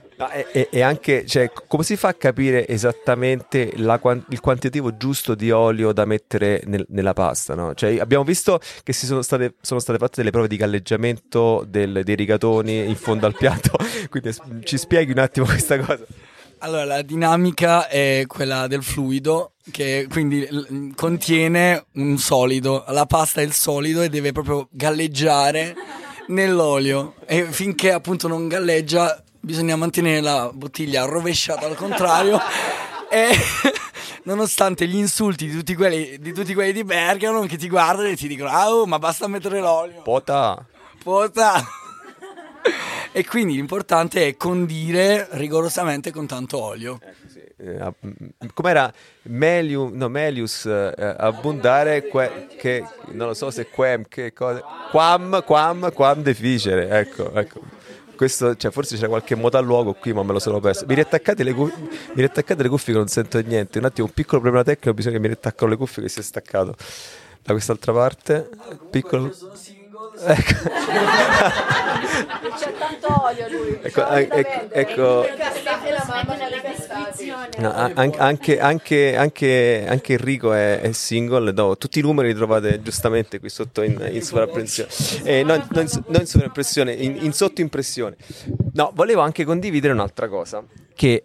[0.52, 4.00] E, e- anche, cioè, come si fa a capire esattamente la
[4.30, 7.54] il quantitativo giusto di olio da mettere nel- nella pasta?
[7.54, 7.74] No?
[7.74, 12.14] Cioè, abbiamo visto che sono state, sono state fatte delle prove di galleggiamento del- dei
[12.14, 13.76] rigatoni in fondo al piatto,
[14.08, 16.04] quindi ci spieghi un attimo questa cosa?
[16.60, 22.84] Allora, la dinamica è quella del fluido, che quindi l- contiene un solido.
[22.88, 25.74] La pasta è il solido e deve proprio galleggiare
[26.28, 27.14] nell'olio.
[27.26, 32.36] E finché appunto non galleggia, bisogna mantenere la bottiglia rovesciata al contrario.
[33.08, 33.28] e
[34.24, 38.16] nonostante gli insulti di tutti quelli di, tutti quelli di Bergamo che ti guardano e
[38.16, 40.02] ti dicono: Ah, oh, ma basta mettere l'olio.
[40.02, 40.66] Pota!
[41.02, 41.64] Pota.
[43.12, 46.98] E quindi l'importante è condire rigorosamente con tanto olio.
[47.56, 53.68] Eh, ab- m- com'era Melium, no, Melius eh, abbondare que- che non lo so se
[53.70, 57.60] quem che cosa quam quam quam deficere ecco ecco
[58.16, 61.52] questo cioè forse c'è qualche motalluogo qui ma me lo sono perso mi riattaccate le,
[61.52, 64.94] cu- mi riattaccate le cuffie che non sento niente un attimo un piccolo problema tecnico
[64.94, 66.74] bisogna che mi riattaccano le cuffie che si è staccato
[67.46, 68.48] da quest'altra parte,
[68.90, 69.32] piccolo.
[70.18, 70.54] Ecco.
[72.56, 73.78] C'è tanto olio lui.
[73.82, 75.26] Ecco, eh, ecco, ecco.
[77.58, 82.80] No, anche, anche- anche- anche Enrico è, è single, no, tutti i numeri li trovate
[82.82, 84.90] giustamente qui sotto in, in sovraimpressione,
[85.24, 88.16] Eh, no, non, in, non in sovraimpressione, in, in sottoimpressione.
[88.72, 90.62] No, volevo anche condividere un'altra cosa,
[90.94, 91.24] che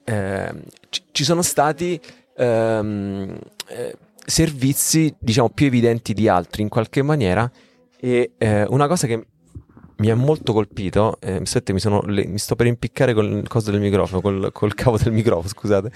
[0.90, 2.00] ci, ci sono stati
[2.38, 3.96] ehm, eh,
[4.26, 7.50] servizi, diciamo, più evidenti di altri in qualche maniera
[8.00, 9.26] e eh, una cosa che
[10.02, 13.70] mi ha molto colpito, eh, aspetta, mi, sono, le- mi sto per impiccare col coso
[13.70, 15.92] del microfono, col, col cavo del microfono, scusate.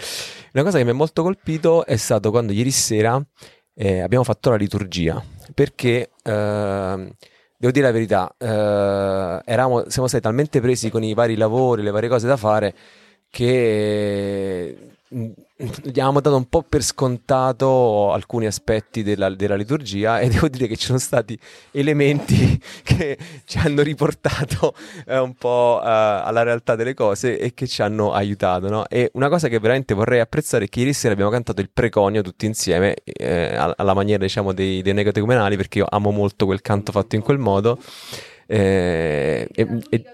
[0.53, 3.19] Una cosa che mi ha molto colpito è stato quando ieri sera
[3.73, 5.21] eh, abbiamo fatto la liturgia,
[5.55, 7.11] perché ehm,
[7.57, 11.91] devo dire la verità, eh, eravamo, siamo stati talmente presi con i vari lavori, le
[11.91, 12.75] varie cose da fare,
[13.27, 14.77] che
[15.87, 20.75] avevamo dato un po' per scontato alcuni aspetti della, della liturgia e devo dire che
[20.75, 21.37] ci sono stati
[21.71, 27.67] elementi che ci hanno riportato eh, un po' eh, alla realtà delle cose e che
[27.67, 28.67] ci hanno aiutato.
[28.67, 28.85] no?
[28.87, 32.21] E una cosa che veramente vorrei apprezzare è che ieri sera abbiamo cantato il preconio
[32.21, 36.91] tutti insieme, eh, alla maniera diciamo dei, dei neocatecumenali, perché io amo molto quel canto
[36.91, 37.79] fatto in quel modo.
[38.47, 40.05] Eh, e, e-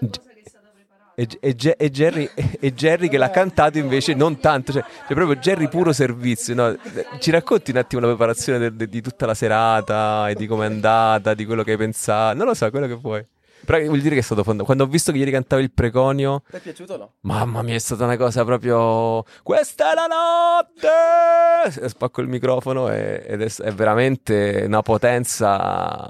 [1.40, 2.28] e, e e Jerry,
[2.60, 6.54] e Jerry che l'ha cantato invece non tanto, cioè, cioè proprio Jerry puro servizio.
[6.54, 6.76] no?
[7.18, 10.66] Ci racconti un attimo la preparazione del- de- di tutta la serata e di com'è
[10.66, 12.36] andata, di quello che hai pensato?
[12.36, 13.24] Non lo so, quello che vuoi.
[13.64, 14.64] Però vuol dire che è stato fondamentale.
[14.64, 17.12] Quando ho visto che ieri cantava il preconio, Ti è piaciuto o no?
[17.20, 19.24] mamma mia, è stata una cosa proprio.
[19.44, 21.88] Questa è la notte!
[21.88, 26.08] Spacco il microfono e- ed è, è veramente una potenza.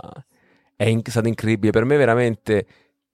[0.74, 1.72] È in- stato incredibile.
[1.72, 2.66] Per me, veramente.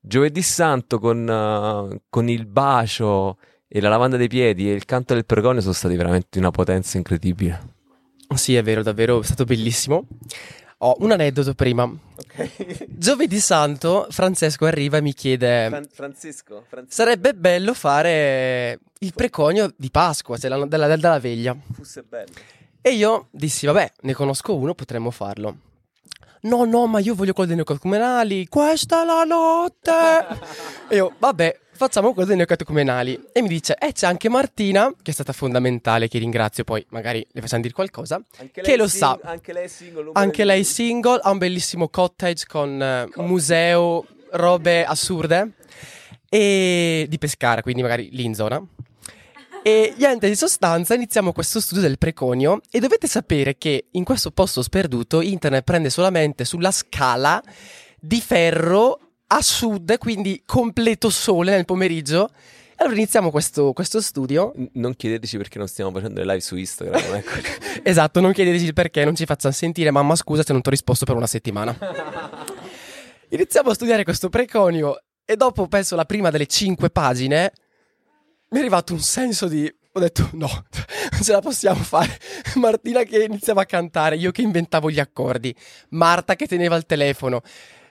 [0.09, 3.37] Giovedì Santo con, eh, con il bacio
[3.69, 6.51] e la lavanda dei piedi e il canto del preconio sono stati veramente di una
[6.51, 7.75] potenza incredibile.
[8.35, 10.07] Sì, è vero, davvero, è stato bellissimo.
[10.79, 11.87] Ho un aneddoto prima.
[12.89, 20.39] Giovedì santo, Francesco arriva e mi chiede: Francisco, Sarebbe bello fare il preconio di Pasqua,
[20.39, 21.55] cioè la- della, della veglia.
[21.73, 22.33] fosse bello.
[22.81, 25.57] E io dissi: Vabbè, ne conosco uno, potremmo farlo.
[26.43, 28.47] No, no, ma io voglio quello dei neocatecumenali.
[28.49, 29.93] Questa è la notte.
[30.89, 33.29] e io, vabbè, facciamo quello dei neocatecumenali.
[33.33, 36.65] E mi dice: Eh, c'è anche Martina, che è stata fondamentale, che ringrazio.
[36.65, 38.21] Poi magari le facciamo dire qualcosa.
[38.39, 39.19] Anche Che lo sa.
[39.23, 40.11] Anche lei è single.
[40.15, 45.53] Anche lei single, ha un bellissimo cottage con eh, museo, robe assurde.
[46.29, 48.63] E di Pescara, quindi magari lì in zona.
[49.63, 54.31] E niente, di sostanza iniziamo questo studio del preconio e dovete sapere che in questo
[54.31, 57.43] posto sperduto internet prende solamente sulla scala
[57.99, 62.31] di ferro a sud, quindi completo sole nel pomeriggio.
[62.77, 64.53] Allora iniziamo questo, questo studio.
[64.57, 67.15] N- Non chiedeteci perché non stiamo facendo le live su Instagram.
[67.17, 67.31] ecco.
[67.83, 70.71] Esatto, non chiedeteci il perché, non ci facciano sentire, mamma scusa se non ti ho
[70.71, 71.77] risposto per una settimana.
[73.31, 77.53] Iniziamo a studiare questo preconio e dopo penso la prima delle cinque pagine
[78.51, 79.73] mi è arrivato un senso di...
[79.93, 80.49] Ho detto no,
[81.13, 82.19] non ce la possiamo fare.
[82.57, 85.55] Martina che iniziava a cantare, io che inventavo gli accordi,
[85.91, 87.43] Marta che teneva il telefono.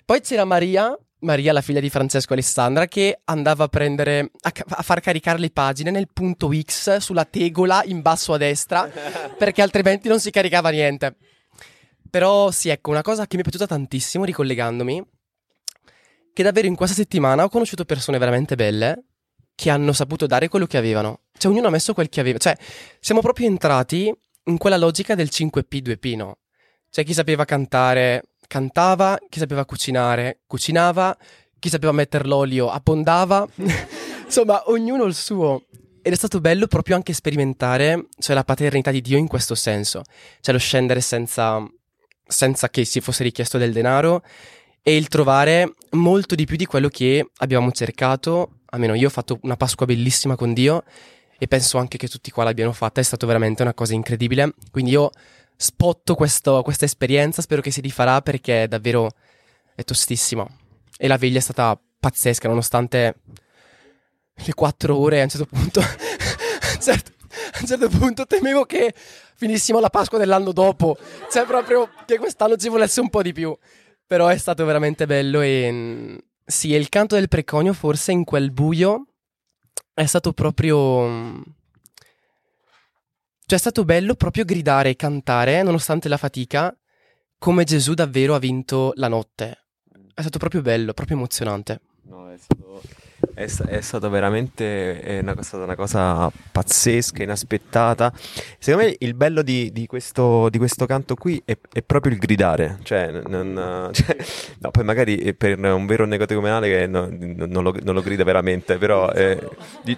[0.06, 4.82] Poi c'era Maria, Maria la figlia di Francesco Alessandra, che andava a prendere, a, a
[4.84, 8.90] far caricare le pagine nel punto X sulla tegola in basso a destra,
[9.38, 11.18] perché altrimenti non si caricava niente.
[12.10, 15.06] Però sì, ecco, una cosa che mi è piaciuta tantissimo ricollegandomi,
[16.32, 19.04] che davvero in questa settimana ho conosciuto persone veramente belle
[19.58, 21.22] che hanno saputo dare quello che avevano.
[21.36, 22.38] Cioè, ognuno ha messo quel che aveva.
[22.38, 22.56] Cioè,
[23.00, 26.38] siamo proprio entrati in quella logica del 5P, 2P, no?
[26.92, 31.18] Cioè, chi sapeva cantare, cantava, chi sapeva cucinare, cucinava,
[31.58, 33.48] chi sapeva mettere l'olio, abbondava.
[34.26, 35.64] Insomma, ognuno il suo.
[36.04, 40.04] Ed è stato bello proprio anche sperimentare, cioè, la paternità di Dio in questo senso.
[40.40, 41.68] Cioè, lo scendere senza,
[42.28, 44.22] senza che si fosse richiesto del denaro
[44.84, 48.52] e il trovare molto di più di quello che abbiamo cercato.
[48.78, 50.84] Almeno io ho fatto una Pasqua bellissima con Dio
[51.38, 54.54] e penso anche che tutti qua l'abbiano fatta, è stato veramente una cosa incredibile.
[54.72, 55.10] Quindi io
[55.56, 59.10] spotto questo- questa esperienza, spero che si rifarà perché è davvero
[59.76, 60.48] è tostissimo.
[60.98, 63.16] E la veglia è stata pazzesca, nonostante
[64.34, 65.82] le quattro ore a un certo punto.
[66.80, 67.12] certo,
[67.54, 68.94] a un certo punto temevo che
[69.36, 70.98] finissimo la Pasqua dell'anno dopo.
[71.32, 73.56] Cioè, proprio che quest'anno ci volesse un po' di più.
[74.06, 76.18] Però è stato veramente bello e.
[76.50, 79.08] Sì, e il canto del preconio, forse in quel buio,
[79.94, 81.44] è stato proprio.
[83.46, 86.74] Cioè, è stato bello proprio gridare e cantare, nonostante la fatica,
[87.38, 89.66] come Gesù davvero ha vinto la notte.
[90.14, 91.82] È stato proprio bello, proprio emozionante.
[92.04, 92.82] No, è stato,
[93.34, 98.12] È, è stato veramente è una, è stata una cosa pazzesca, inaspettata.
[98.60, 102.78] Secondo me il bello di, di questo, di questo canto qui è, proprio il gridare.
[102.84, 104.16] Cioè, non- cioè,
[104.60, 108.78] no, poi magari per un vero negotecomenale che no- non, lo, non lo grida veramente,
[108.78, 109.40] però eh,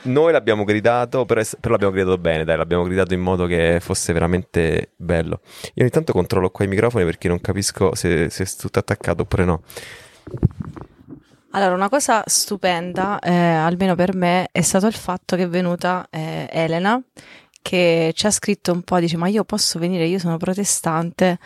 [0.04, 4.14] noi l'abbiamo gridato, però, però l'abbiamo gridato bene, dai, l'abbiamo gridato in modo che fosse
[4.14, 5.42] veramente bello.
[5.74, 9.24] Io ogni tanto controllo qua i microfoni perché non capisco se, se è tutto attaccato
[9.24, 9.62] oppure no.
[11.52, 16.08] Allora, una cosa stupenda, eh, almeno per me, è stato il fatto che è venuta
[16.12, 17.02] eh, Elena,
[17.62, 21.40] che ci ha scritto un po', dice, ma io posso venire, io sono protestante.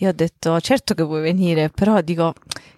[0.00, 2.32] Io ho detto, certo che puoi venire, però dico,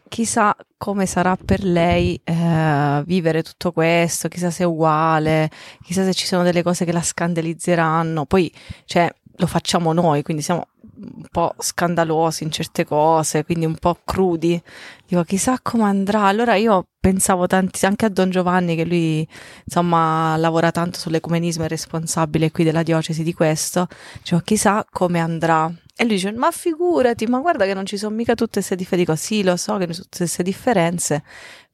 [0.09, 5.51] chissà come sarà per lei eh, vivere tutto questo, chissà se è uguale,
[5.83, 8.25] chissà se ci sono delle cose che la scandalizzeranno.
[8.25, 8.51] Poi,
[8.87, 10.69] cioè, lo facciamo noi, quindi siamo
[11.03, 14.63] un po' scandalosi in certe cose, quindi un po' crudi.
[15.07, 16.25] Dico, chissà come andrà.
[16.25, 19.27] Allora io pensavo tanti, anche a Don Giovanni, che lui,
[19.65, 23.89] insomma, lavora tanto sull'ecumenismo, è responsabile qui della diocesi di questo.
[24.19, 25.73] Dicevo, chissà come andrà.
[25.97, 29.07] E lui dice, ma figurati, ma guarda che non ci sono mica tutte queste differenze.
[29.07, 31.23] Dico, sì, lo so che non ci sono tutte queste differenze,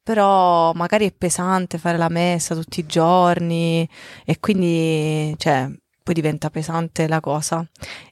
[0.03, 3.89] però magari è pesante fare la messa tutti i giorni
[4.25, 5.69] e quindi, cioè,
[6.07, 7.67] poi diventa pesante la cosa.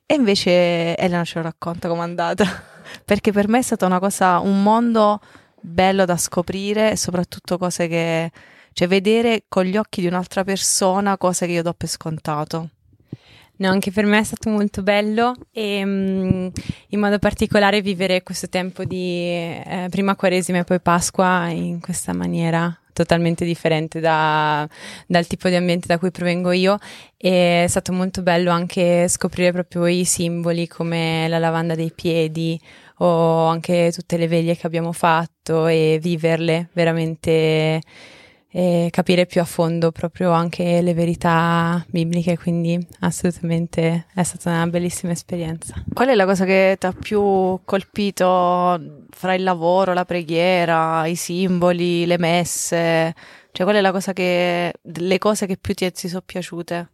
[0.04, 2.44] E invece Elena ce lo racconta com'è andata,
[3.06, 5.20] perché per me è stata una cosa, un mondo
[5.60, 8.32] bello da scoprire e soprattutto cose che,
[8.72, 12.70] cioè vedere con gli occhi di un'altra persona cose che io do per scontato.
[13.58, 16.48] No, anche per me è stato molto bello e mm,
[16.88, 22.12] in modo particolare vivere questo tempo di eh, prima Quaresima e poi Pasqua in questa
[22.12, 24.66] maniera totalmente differente da-
[25.06, 26.78] dal tipo di ambiente da cui provengo io.
[27.18, 32.58] E è stato molto bello anche scoprire proprio i simboli come la lavanda dei piedi
[32.98, 37.80] o anche tutte le veglie che abbiamo fatto e viverle veramente
[38.56, 44.68] e capire più a fondo proprio anche le verità bibliche, quindi assolutamente è stata una
[44.68, 45.74] bellissima esperienza.
[45.92, 51.16] Qual è la cosa che ti ha più colpito fra il lavoro, la preghiera, i
[51.16, 53.12] simboli, le messe?
[53.50, 56.90] Cioè, qual è la cosa che, le cose che più ti, sono piaciute?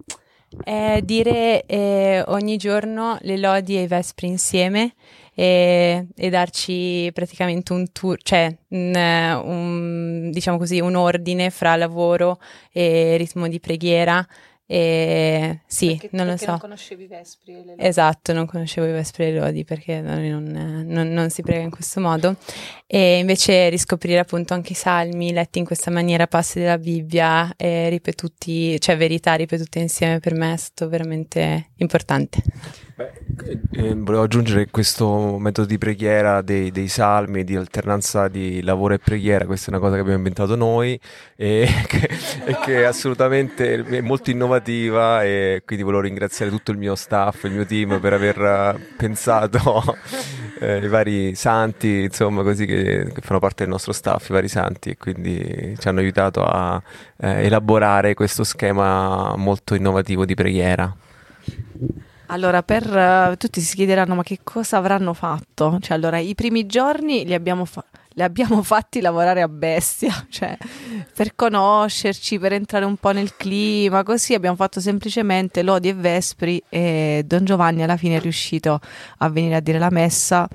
[0.59, 4.95] È dire eh, ogni giorno le lodi e i vespri insieme
[5.33, 11.77] e, e darci praticamente un tour, cioè un, eh, un- diciamo così, un ordine fra
[11.77, 12.41] lavoro
[12.73, 14.27] e ritmo di preghiera.
[14.73, 16.57] E sì, non lo so.
[16.61, 20.45] conoscevi i Vespri e le Esatto, non conoscevo i Vespri e le Lodi perché non,
[20.87, 22.37] non- non si prega in questo modo
[22.87, 28.81] e invece riscoprire appunto anche i salmi letti in questa maniera, passi della Bibbia, ripetuti,
[28.81, 32.41] cioè verità ripetute insieme per me è stato veramente importante.
[33.01, 38.99] Eh, volevo aggiungere questo metodo di preghiera dei, dei salmi, di alternanza di lavoro e
[38.99, 41.01] preghiera, questa è una cosa che abbiamo inventato noi
[41.35, 42.11] e che,
[42.45, 47.45] e che è assolutamente è molto innovativa e quindi volevo ringraziare tutto il mio staff,
[47.45, 49.83] il mio team per aver eh, pensato
[50.61, 54.49] eh, i vari santi, insomma, così che, che fanno parte del nostro staff, i vari
[54.49, 56.81] santi e quindi ci hanno aiutato a
[57.17, 60.95] eh, elaborare questo schema molto innovativo di preghiera.
[62.33, 65.79] Allora, per eh, tutti si chiederanno ma che cosa avranno fatto?
[65.81, 70.57] Cioè, allora, i primi giorni li abbiamo, fa- li abbiamo fatti lavorare a bestia, cioè
[71.13, 76.63] per conoscerci, per entrare un po' nel clima, così abbiamo fatto semplicemente lodi e vespri
[76.69, 78.79] e Don Giovanni alla fine è riuscito
[79.19, 80.49] a venire a dire la messa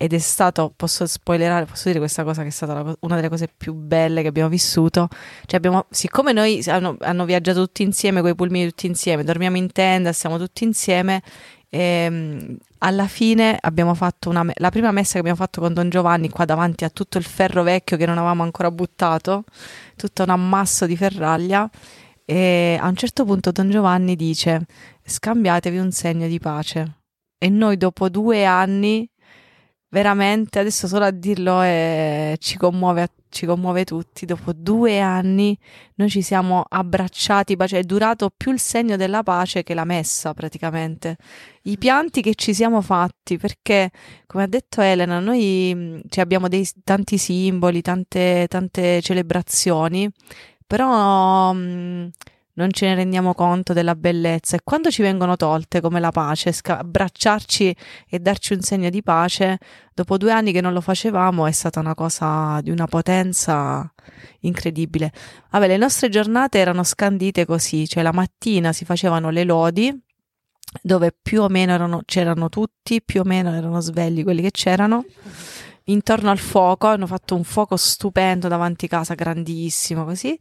[0.00, 3.28] ed è stato, posso spoilerare, posso dire questa cosa che è stata la una delle
[3.28, 5.08] cose più belle che abbiamo vissuto.
[5.44, 9.72] Cioè abbiamo, siccome noi hanno, hanno viaggiato tutti insieme, con pulmini tutti insieme, dormiamo in
[9.72, 11.20] tenda, siamo tutti insieme,
[11.68, 16.28] ehm, alla fine abbiamo fatto una, la prima messa che abbiamo fatto con Don Giovanni
[16.28, 19.42] qua davanti a tutto il ferro vecchio che non avevamo ancora buttato,
[19.96, 21.68] tutto un ammasso di ferraglia.
[22.24, 24.64] E a un certo punto Don Giovanni dice:
[25.02, 26.98] Scambiatevi un segno di pace.
[27.36, 29.08] E noi dopo due anni
[29.90, 34.26] veramente adesso solo a dirlo eh, ci, commuove, ci commuove tutti.
[34.26, 35.56] Dopo due anni
[35.94, 40.34] noi ci siamo abbracciati, cioè è durato più il segno della pace che la messa
[40.34, 41.16] praticamente.
[41.62, 43.90] I pianti che ci siamo fatti, perché
[44.26, 50.08] come ha detto Elena, noi mh, cioè, abbiamo dei, tanti simboli, tante, tante celebrazioni,
[50.66, 52.10] però mh,
[52.58, 56.50] non ce ne rendiamo conto della bellezza e quando ci vengono tolte come la pace,
[56.50, 57.76] sca- abbracciarci
[58.08, 59.58] e darci un segno di pace,
[59.94, 63.88] dopo due anni che non lo facevamo è stata una cosa di una potenza
[64.40, 65.12] incredibile.
[65.50, 70.02] Vabbè, le nostre giornate erano scandite così, cioè la mattina si facevano le lodi
[70.82, 75.04] dove più o meno erano, c'erano tutti, più o meno erano svegli quelli che c'erano
[75.84, 80.38] intorno al fuoco, hanno fatto un fuoco stupendo davanti casa, grandissimo così.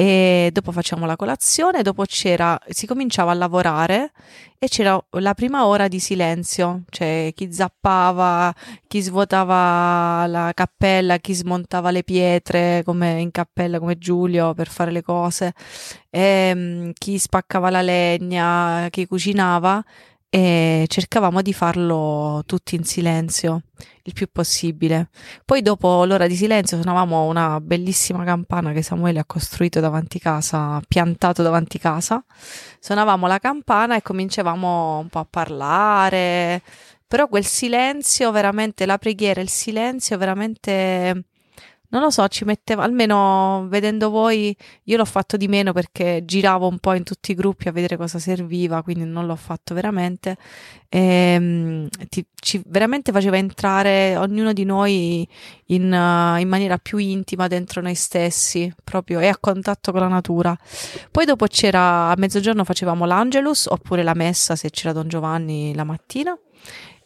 [0.00, 4.12] E dopo facciamo la colazione, dopo c'era, si cominciava a lavorare
[4.58, 8.50] e c'era la prima ora di silenzio, cioè chi zappava,
[8.86, 14.90] chi svuotava la cappella, chi smontava le pietre come in cappella come Giulio per fare
[14.90, 15.52] le cose,
[16.08, 19.84] e, chi spaccava la legna, chi cucinava
[20.30, 23.62] e cercavamo di farlo tutti in silenzio
[24.04, 25.08] il più possibile.
[25.44, 30.80] Poi dopo l'ora di silenzio suonavamo una bellissima campana che Samuele ha costruito davanti casa,
[30.86, 32.24] piantato davanti casa.
[32.78, 36.62] Suonavamo la campana e cominciavamo un po' a parlare,
[37.06, 41.24] però quel silenzio veramente la preghiera, il silenzio veramente
[41.90, 46.68] non lo so, ci metteva, almeno vedendo voi, io l'ho fatto di meno perché giravo
[46.68, 50.36] un po' in tutti i gruppi a vedere cosa serviva, quindi non l'ho fatto veramente.
[50.88, 55.26] E, ehm, ti, ci veramente faceva entrare ognuno di noi
[55.66, 60.56] in, in, maniera più intima dentro noi stessi, proprio e a contatto con la natura.
[61.10, 65.84] Poi dopo c'era, a mezzogiorno facevamo l'Angelus oppure la messa se c'era Don Giovanni la
[65.84, 66.38] mattina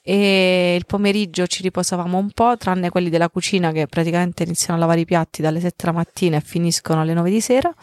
[0.07, 4.81] e il pomeriggio ci riposavamo un po', tranne quelli della cucina che praticamente iniziano a
[4.81, 7.75] lavare i piatti dalle 7 la mattina e finiscono alle 9 di sera.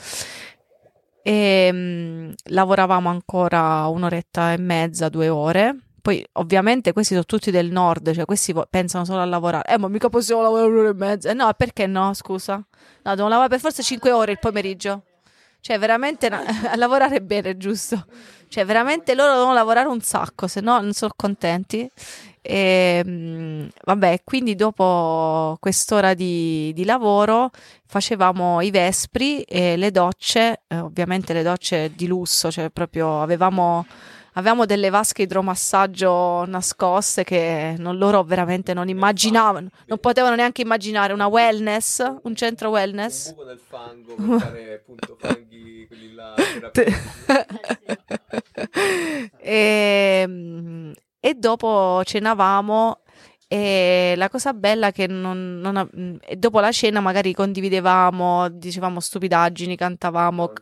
[1.24, 5.76] E mh, mm, lavoravamo ancora un'oretta e mezza, due ore.
[6.00, 9.74] Poi, ovviamente, questi sono tutti del nord, cioè questi pensano solo a lavorare.
[9.74, 11.32] Eh, ma mica possiamo lavorare un'ora e mezza.
[11.32, 12.14] Eh, no, perché no?
[12.14, 12.54] Scusa.
[12.56, 12.66] No,
[13.02, 15.06] dobbiamo lavorare per forza 5 ore il pomeriggio.
[15.60, 18.06] Cioè, veramente a lavorare bene, giusto?
[18.52, 21.90] Cioè, veramente loro devono lavorare un sacco, se no non sono contenti.
[22.42, 27.50] E, ehm, vabbè, quindi dopo quest'ora di, di, lavoro
[27.86, 33.86] facevamo i vespri e le docce, eh, ovviamente le docce di lusso, cioè proprio avevamo
[34.34, 41.14] avevamo delle vasche idromassaggio nascoste che non, loro veramente non immaginavano, non potevano neanche immaginare
[41.14, 43.30] una wellness, un centro wellness.
[43.30, 46.36] Un buco nel fango per fare appunto fanghi quelli là.
[48.70, 49.30] e,
[50.26, 53.00] ehm, e dopo cenavamo
[53.48, 60.54] e la cosa bella che non, non, dopo la cena magari condividevamo, dicevamo stupidaggini, cantavamo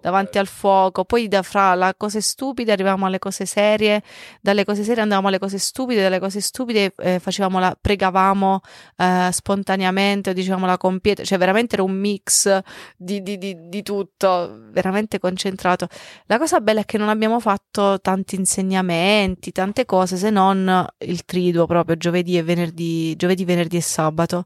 [0.00, 4.02] davanti al fuoco, poi da fra le cose stupide arrivavamo alle cose serie,
[4.40, 8.60] dalle cose serie andavamo alle cose stupide, dalle cose stupide eh, facevamo la, pregavamo
[8.96, 12.60] eh, spontaneamente o dicevamo la compieta, cioè veramente era un mix
[12.96, 15.88] di, di, di, di, tutto, veramente concentrato.
[16.26, 21.24] La cosa bella è che non abbiamo fatto tanti insegnamenti, tante cose, se non il
[21.24, 24.44] triduo proprio giovedì e venerdì, giovedì, venerdì e sabato.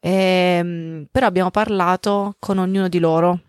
[0.00, 3.40] E, ehm, però abbiamo parlato con ognuno di loro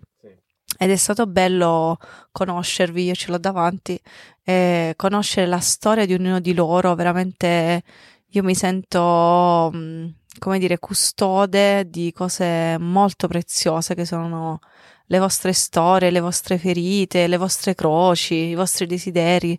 [0.83, 1.97] ed è stato bello
[2.31, 3.99] conoscervi, io ce l'ho davanti,
[4.43, 7.83] e conoscere la storia di ognuno di loro, veramente
[8.27, 10.07] io mi sento, mm,
[10.39, 14.59] come dire, custode di cose molto preziose che sono
[15.07, 19.57] le vostre storie, le vostre ferite, le vostre croci, i vostri desideri.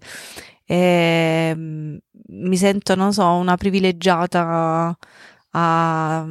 [0.66, 1.97] E mm,
[2.29, 4.97] mi sento, non so, una privilegiata
[5.51, 6.27] a,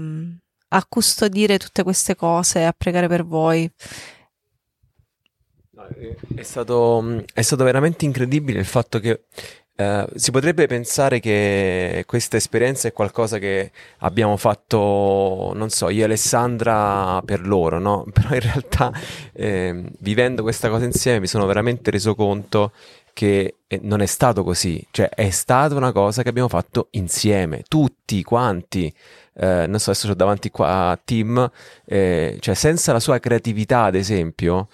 [0.70, 3.72] a custodire tutte queste cose, a pregare per voi.
[6.36, 9.22] È stato, è stato veramente incredibile il fatto che
[9.76, 16.02] Uh, si potrebbe pensare che questa esperienza è qualcosa che abbiamo fatto, non so, io
[16.02, 18.06] e Alessandra per loro, no?
[18.14, 18.92] Però in realtà
[19.34, 22.72] eh, vivendo questa cosa insieme mi sono veramente reso conto
[23.14, 27.64] che eh, non è stato così, cioè è stata una cosa che abbiamo fatto insieme,
[27.68, 28.94] tutti quanti
[29.36, 31.50] eh, non so, adesso ho davanti qua a Tim,
[31.86, 34.68] eh, cioè senza la sua creatività, ad esempio,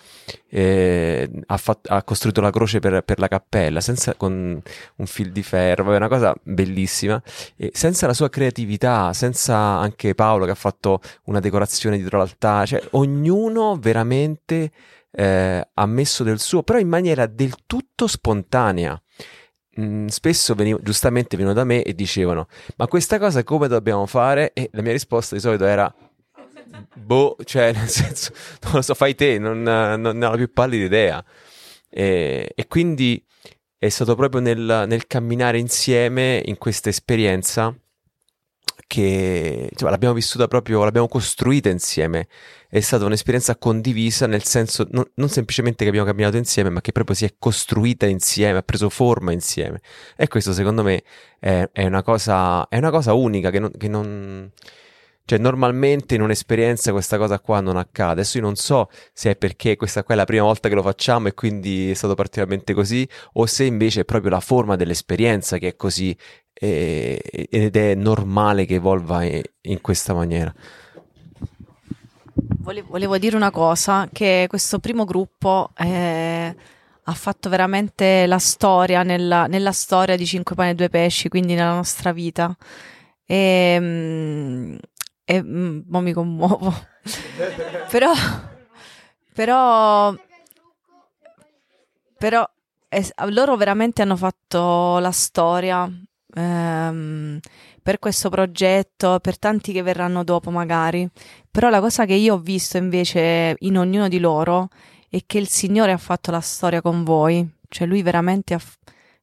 [0.50, 4.62] eh, ha, fatto, ha, costruito la croce per, per, la cappella, senza, con
[4.96, 7.22] un fil di ferro, è una cosa bellissima,
[7.56, 12.66] e senza la sua creatività, senza anche Paolo che ha fatto una decorazione dietro l'altare,
[12.66, 14.72] cioè ognuno veramente
[15.12, 19.02] eh, ha messo del suo, però in maniera del tutto spontanea
[19.80, 22.48] mm, spesso veniv- giustamente venivano da me e dicevano
[22.78, 24.54] ma questa cosa come dobbiamo fare?
[24.54, 25.94] E la mia risposta di solito era
[26.94, 28.32] boh, cioè nel senso
[28.64, 31.26] non lo so, fai te, non, non, non ho la più pallida idea.
[31.90, 33.24] E, e, quindi
[33.78, 37.76] è stato proprio nel, nel camminare insieme in questa esperienza
[38.86, 42.28] che cioè, l'abbiamo vissuta proprio, l'abbiamo costruita insieme.
[42.70, 46.92] È stata un'esperienza condivisa, nel senso non, non, semplicemente che abbiamo camminato insieme, ma che
[46.92, 49.82] proprio si è costruita insieme, ha preso forma insieme.
[50.16, 51.04] E questo secondo me
[51.40, 54.52] è, è, una, cosa, è una, cosa, unica che non, che non
[55.30, 58.14] cioè, normalmente in un'esperienza questa cosa qua non accade.
[58.14, 60.82] Adesso io non so se è perché questa qua è la prima volta che lo
[60.82, 65.60] facciamo e quindi è stato particolarmente così, o se invece è proprio la forma dell'esperienza
[65.60, 66.18] che è così
[66.52, 70.52] e- ed è normale che evolva in questa maniera.
[72.62, 76.56] Vole- Volevo dire una cosa, che questo primo gruppo eh,
[77.04, 81.54] ha fatto veramente la storia nella, nella storia di Cinque Pane e Due Pesci, quindi
[81.56, 82.56] nella nostra vita.
[83.26, 84.76] E, mm,
[85.24, 86.74] e mm, mo mi commuovo.
[87.90, 88.12] però,
[89.34, 90.14] però,
[92.18, 92.50] però
[92.90, 95.90] es- loro veramente hanno fatto la storia
[96.34, 97.40] ehm,
[97.90, 101.10] per questo progetto, per tanti che verranno dopo magari.
[101.50, 104.68] Però la cosa che io ho visto invece in ognuno di loro
[105.10, 108.62] è che il Signore ha fatto la storia con voi, cioè Lui veramente ha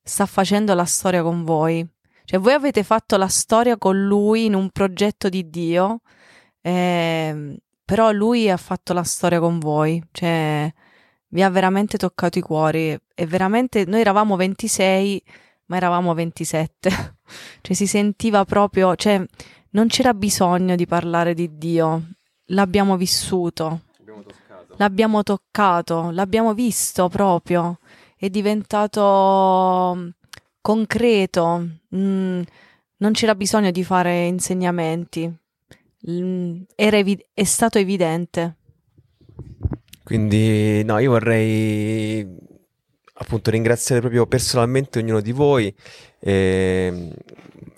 [0.02, 1.86] sta facendo la storia con voi.
[2.24, 6.00] Cioè voi avete fatto la storia con Lui in un progetto di Dio,
[6.60, 10.68] ehm, però Lui ha fatto la storia con voi, cioè
[11.28, 15.22] vi ha veramente toccato i cuori e veramente noi eravamo 26
[15.66, 16.90] ma eravamo 27
[17.60, 19.24] cioè si sentiva proprio cioè
[19.76, 22.14] non c'era bisogno di parlare di Dio.
[22.46, 23.82] L'abbiamo vissuto.
[24.78, 27.78] L'abbiamo toccato l'abbiamo visto proprio.
[28.16, 30.08] È diventato mm,
[30.62, 31.68] concreto.
[31.94, 32.42] Mm,
[32.96, 35.30] non c'era bisogno di fare insegnamenti.
[36.10, 38.56] Mm, era evi- è stato evidente.
[40.02, 42.45] Quindi, no, io vorrei
[43.18, 45.74] appunto ringraziare proprio personalmente ognuno di voi,
[46.20, 47.12] ehm,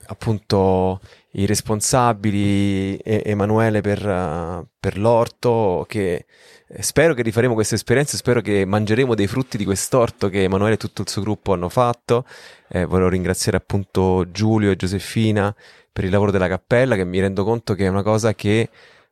[0.07, 1.01] appunto
[1.33, 6.27] i responsabili, e- Emanuele per, per l'orto, che
[6.69, 10.75] eh, spero che rifaremo questa esperienza, spero che mangeremo dei frutti di quest'orto che Emanuele
[10.75, 12.25] e tutto il suo gruppo hanno fatto.
[12.69, 15.55] Eh, volevo ringraziare appunto Giulio e Giuseppina
[15.93, 18.69] per il lavoro della cappella, che mi rendo conto che è una cosa che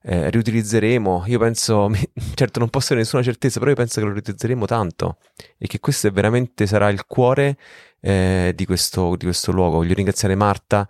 [0.08, 1.24] eh, riutilizzeremo.
[1.26, 1.90] Io penso,
[2.34, 5.18] certo non posso avere nessuna certezza, però io penso che lo riutilizzeremo tanto
[5.58, 7.56] e che questo veramente sarà il cuore
[8.00, 9.78] eh, di, questo, di questo luogo.
[9.78, 10.88] Voglio ringraziare Marta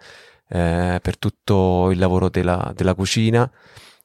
[0.48, 3.50] eh, per tutto il lavoro della, della cucina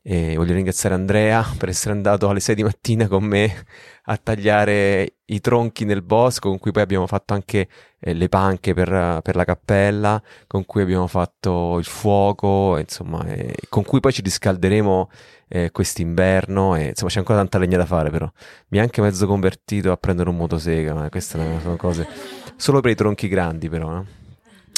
[0.03, 3.65] e voglio ringraziare Andrea per essere andato alle 6 di mattina con me
[4.05, 7.67] a tagliare i tronchi nel bosco, con cui poi abbiamo fatto anche
[7.99, 13.55] eh, le panche per, per la cappella, con cui abbiamo fatto il fuoco, insomma, e
[13.69, 15.09] con cui poi ci riscalderemo
[15.47, 18.29] eh, quest'inverno e insomma c'è ancora tanta legna da fare però.
[18.69, 22.07] Mi ha anche mezzo convertito a prendere un motosega, ma queste sono cose
[22.55, 24.20] solo per i tronchi grandi però, no?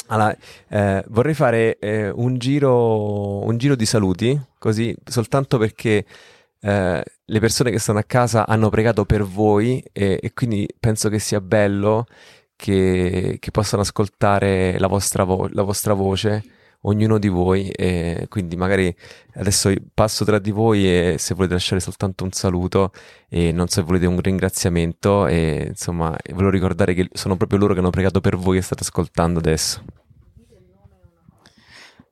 [0.08, 0.36] Allora,
[0.68, 6.04] eh, vorrei fare eh, un, giro, un giro di saluti, così soltanto perché
[6.60, 11.08] eh, le persone che stanno a casa hanno pregato per voi e, e quindi penso
[11.08, 12.06] che sia bello
[12.56, 16.42] che, che possano ascoltare la vostra, vo- la vostra voce,
[16.84, 17.68] ognuno di voi.
[17.68, 18.94] E quindi magari
[19.34, 22.92] adesso passo tra di voi e se volete lasciare soltanto un saluto
[23.28, 27.74] e non so se volete un ringraziamento e insomma volevo ricordare che sono proprio loro
[27.74, 29.82] che hanno pregato per voi che state ascoltando adesso.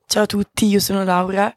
[0.05, 1.53] Ciao a tutti, io sono Laura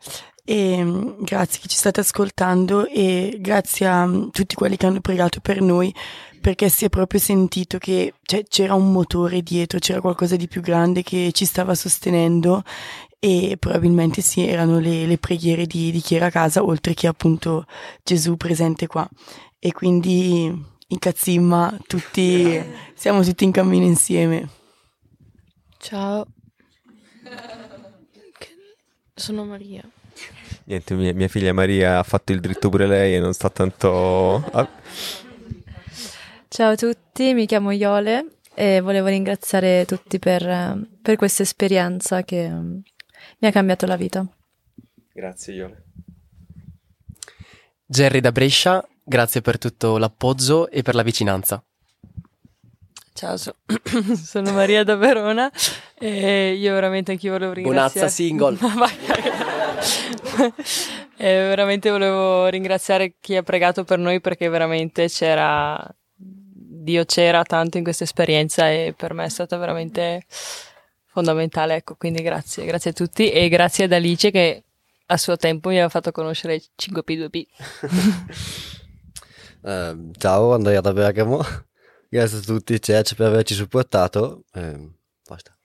[0.48, 5.00] e mm, grazie che ci state ascoltando e grazie a mm, tutti quelli che hanno
[5.00, 5.92] pregato per noi
[6.40, 10.60] perché si è proprio sentito che cioè, c'era un motore dietro, c'era qualcosa di più
[10.60, 12.62] grande che ci stava sostenendo
[13.18, 17.08] e probabilmente sì, erano le, le preghiere di, di chi era a casa oltre che
[17.08, 17.66] appunto
[18.04, 19.08] Gesù presente qua
[19.58, 22.62] e quindi in cazzimma tutti,
[22.94, 24.48] siamo tutti in cammino insieme.
[25.78, 26.24] Ciao.
[29.12, 29.82] Sono Maria.
[30.68, 34.44] Niente, mia, mia figlia Maria ha fatto il dritto pure lei e non sta tanto...
[34.50, 34.68] ah,
[36.48, 42.48] Ciao a tutti, mi chiamo Iole e volevo ringraziare tutti per, per questa esperienza che
[42.48, 42.78] mm,
[43.38, 44.26] mi ha cambiato la vita.
[45.12, 45.84] Grazie Iole.
[47.84, 51.62] Jerry da Brescia, grazie per tutto l'appoggio e per la vicinanza.
[53.12, 53.54] Ciao, so-
[54.20, 55.50] sono Maria da Verona
[55.96, 57.92] e io veramente anch'io volevo ringraziare.
[57.94, 58.58] Bonazza single.
[58.60, 58.96] Ma vai,
[61.18, 65.82] E veramente volevo ringraziare chi ha pregato per noi perché veramente c'era
[66.14, 70.24] Dio c'era tanto in questa esperienza e per me è stata veramente
[71.06, 74.62] fondamentale, ecco, quindi grazie, grazie a tutti e grazie ad Alice che
[75.06, 77.46] a suo tempo mi aveva fatto conoscere 5P2P.
[79.66, 81.44] Eh, ciao, Andrea da Bergamo.
[82.08, 84.44] Grazie a tutti, Church, per averci supportato.
[84.52, 84.92] Eh,
[85.26, 85.56] basta.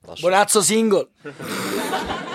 [0.00, 0.20] Passo.
[0.22, 1.08] Bonazzo single.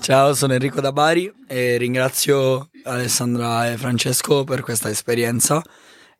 [0.00, 5.62] Ciao, sono Enrico da Bari e ringrazio Alessandra e Francesco per questa esperienza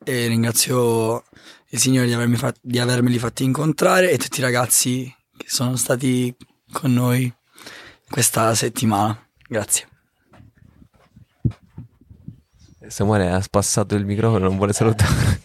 [0.04, 1.24] e ringrazio
[1.70, 5.76] il Signore di, avermi fa- di avermeli fatti incontrare e tutti i ragazzi che sono
[5.76, 6.34] stati
[6.70, 7.32] con noi
[8.08, 9.18] questa settimana.
[9.48, 9.88] Grazie.
[12.86, 15.40] Samuele ha spassato il microfono, non vuole salutare.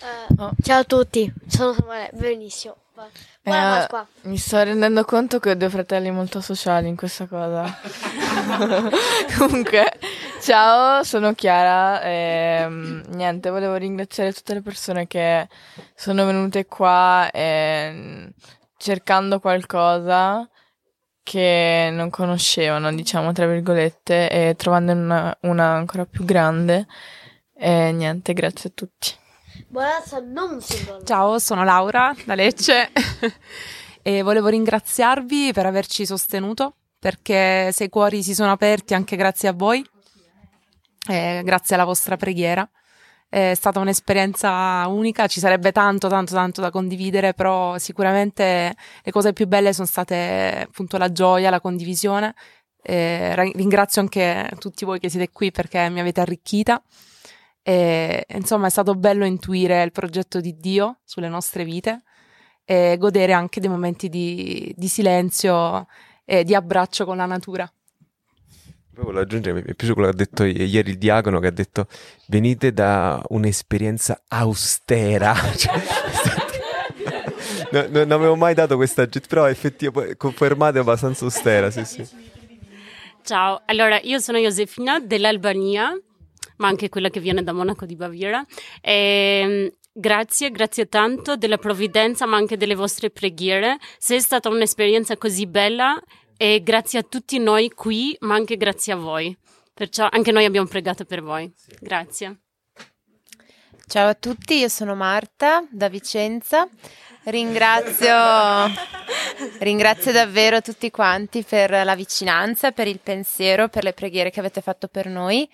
[0.00, 2.76] Eh, Ciao a tutti, sono Samuele, benissimo.
[2.98, 4.06] Buona Eh, Pasqua.
[4.22, 7.62] mi sto rendendo conto che ho due fratelli molto sociali in questa cosa.
[9.38, 9.92] Comunque,
[10.40, 12.02] ciao, sono Chiara.
[12.02, 15.46] E, mm, niente, volevo ringraziare tutte le persone che
[15.94, 18.26] sono venute qua e, mm,
[18.76, 20.48] cercando qualcosa
[21.22, 26.86] che non conoscevano, diciamo, tra virgolette, e trovando una, una ancora più grande.
[27.54, 29.14] E niente, grazie a tutti.
[29.66, 31.02] Buonasera, non simbolo.
[31.02, 32.90] Ciao, sono Laura da Lecce
[34.02, 39.48] e volevo ringraziarvi per averci sostenuto perché se i cuori si sono aperti anche grazie
[39.48, 39.84] a voi,
[41.08, 42.68] eh, grazie alla vostra preghiera.
[43.30, 49.34] È stata un'esperienza unica, ci sarebbe tanto, tanto, tanto da condividere, però sicuramente le cose
[49.34, 52.34] più belle sono state appunto la gioia, la condivisione.
[52.80, 56.82] Eh, ra- ringrazio anche tutti voi che siete qui perché mi avete arricchita.
[57.68, 62.02] E, insomma, è stato bello intuire il progetto di Dio sulle nostre vite
[62.64, 65.86] e godere anche dei momenti di, di silenzio
[66.24, 67.70] e di abbraccio con la natura.
[68.94, 71.50] Poi volevo aggiungere, mi è piaciuto quello che ha detto ieri il diacono, che ha
[71.50, 71.88] detto
[72.28, 75.34] venite da un'esperienza austera.
[77.70, 82.08] Cioè, no, no- non avevo mai dato questa però effettivamente confermate abbastanza austera, sì sì.
[83.22, 85.94] Ciao, allora io sono Josefina dell'Albania,
[86.58, 88.44] ma anche quella che viene da Monaco di Baviera.
[88.80, 93.78] E, grazie, grazie tanto della provvidenza, ma anche delle vostre preghiere.
[93.98, 96.00] Se è stata un'esperienza così bella,
[96.40, 99.36] e grazie a tutti noi qui, ma anche grazie a voi.
[99.74, 101.52] Perciò anche noi abbiamo pregato per voi.
[101.80, 102.42] Grazie.
[103.86, 106.68] Ciao a tutti, io sono Marta da Vicenza.
[107.24, 108.14] Ringrazio,
[109.60, 114.60] ringrazio davvero tutti quanti per la vicinanza, per il pensiero, per le preghiere che avete
[114.60, 115.48] fatto per noi.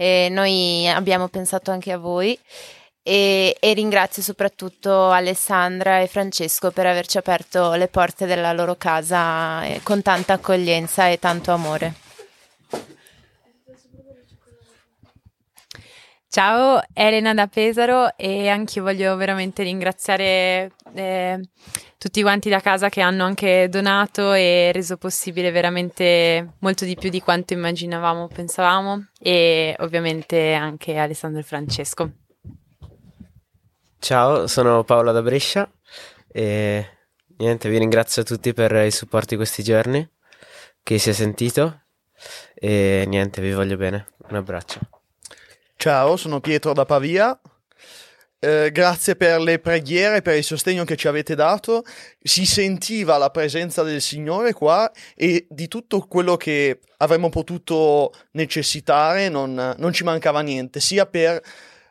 [0.00, 2.38] E noi abbiamo pensato anche a voi.
[3.02, 9.62] E, e ringrazio soprattutto Alessandra e Francesco per averci aperto le porte della loro casa
[9.64, 12.09] eh, con tanta accoglienza e tanto amore.
[16.32, 21.40] Ciao, Elena da Pesaro e anche io voglio veramente ringraziare eh,
[21.98, 27.10] tutti quanti da casa che hanno anche donato e reso possibile veramente molto di più
[27.10, 32.12] di quanto immaginavamo, pensavamo e ovviamente anche Alessandro e Francesco.
[33.98, 35.68] Ciao, sono Paola da Brescia
[36.30, 36.86] e
[37.38, 40.08] niente, vi ringrazio tutti per il supporto di questi giorni,
[40.84, 41.86] chi si è sentito
[42.54, 44.06] e niente, vi voglio bene.
[44.28, 44.99] Un abbraccio.
[45.82, 47.40] Ciao, sono Pietro da Pavia.
[48.38, 51.84] Eh, grazie per le preghiere, per il sostegno che ci avete dato.
[52.22, 59.30] Si sentiva la presenza del Signore qua e di tutto quello che avremmo potuto necessitare
[59.30, 61.40] non, non ci mancava niente, sia per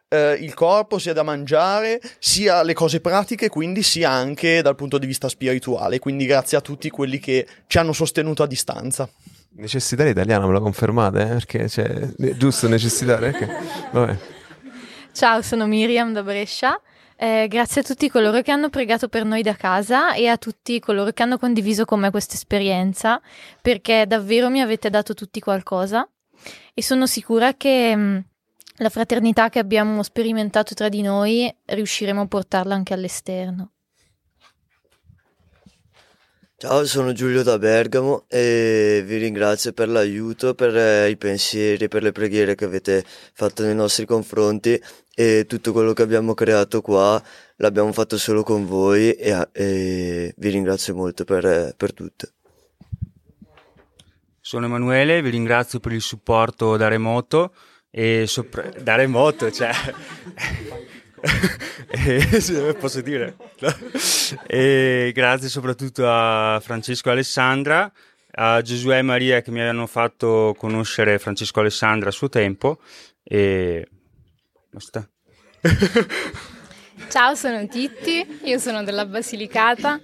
[0.08, 5.00] eh, il corpo, sia da mangiare, sia le cose pratiche, quindi sia anche dal punto
[5.00, 5.98] di vista spirituale.
[5.98, 9.10] Quindi grazie a tutti quelli che ci hanno sostenuto a distanza.
[9.60, 11.22] Necessitaria italiana, me la confermate?
[11.22, 11.26] eh?
[11.26, 13.36] Perché cioè, è giusto necessitare?
[13.92, 14.18] Vabbè.
[15.12, 16.80] Ciao, sono Miriam da Brescia.
[17.18, 20.80] Eh, grazie a tutti coloro che hanno pregato per noi da casa e a tutti
[20.80, 23.22] coloro che hanno condiviso con me questa esperienza,
[23.62, 26.08] perché davvero mi avete dato tutti qualcosa
[26.74, 28.26] e sono sicura che mh,
[28.78, 33.72] la fraternità che abbiamo sperimentato tra di noi riusciremo a portarla anche all'esterno.
[36.62, 42.04] Ciao, sono Giulio da Bergamo e vi ringrazio per l'aiuto, per eh, i pensieri, per
[42.04, 44.78] le preghiere che avete fatto nei nostri confronti
[45.16, 47.24] e tutto quello che abbiamo creato qua
[47.56, 52.28] l'abbiamo fatto solo con voi e, e vi ringrazio molto per, eh, per tutto.
[54.42, 57.54] Sono Emanuele, vi ringrazio per il supporto da remoto
[57.90, 59.72] e sopra- da remoto, cioè
[61.90, 63.36] e, sì, posso dire.
[64.48, 67.92] E grazie soprattutto a Francesco e Alessandra
[68.32, 72.80] a Giosuè e Maria che mi hanno fatto conoscere Francesco e Alessandra a suo tempo.
[73.24, 73.88] E
[74.70, 75.08] basta.
[77.10, 80.00] Ciao, sono Titti, io sono della Basilicata,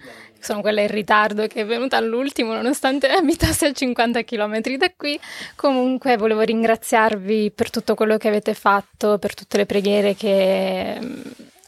[0.46, 5.20] sono quella in ritardo che è venuta all'ultimo nonostante abitassi a 50 km da qui.
[5.56, 11.22] Comunque volevo ringraziarvi per tutto quello che avete fatto, per tutte le preghiere che mm,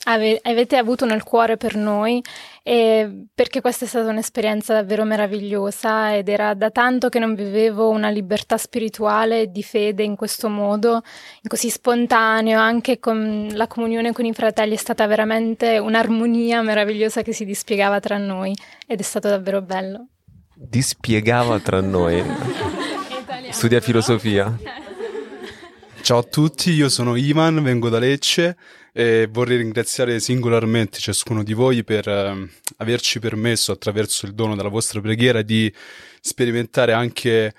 [0.04, 2.24] ave- avete avuto nel cuore per noi
[2.68, 7.88] e perché questa è stata un'esperienza davvero meravigliosa ed era da tanto che non vivevo
[7.88, 11.01] una libertà spirituale e di fede in questo modo,
[11.47, 17.32] così spontaneo, anche con la comunione con i fratelli è stata veramente un'armonia meravigliosa che
[17.32, 18.53] si dispiegava tra noi
[18.86, 20.07] ed è stato davvero bello.
[20.53, 22.22] Dispiegava tra noi.
[23.49, 24.53] Studia filosofia.
[26.03, 28.57] Ciao a tutti, io sono Ivan, vengo da Lecce
[28.98, 34.70] e vorrei ringraziare singolarmente ciascuno di voi per ehm, averci permesso attraverso il dono della
[34.70, 35.72] vostra preghiera di
[36.20, 37.54] sperimentare anche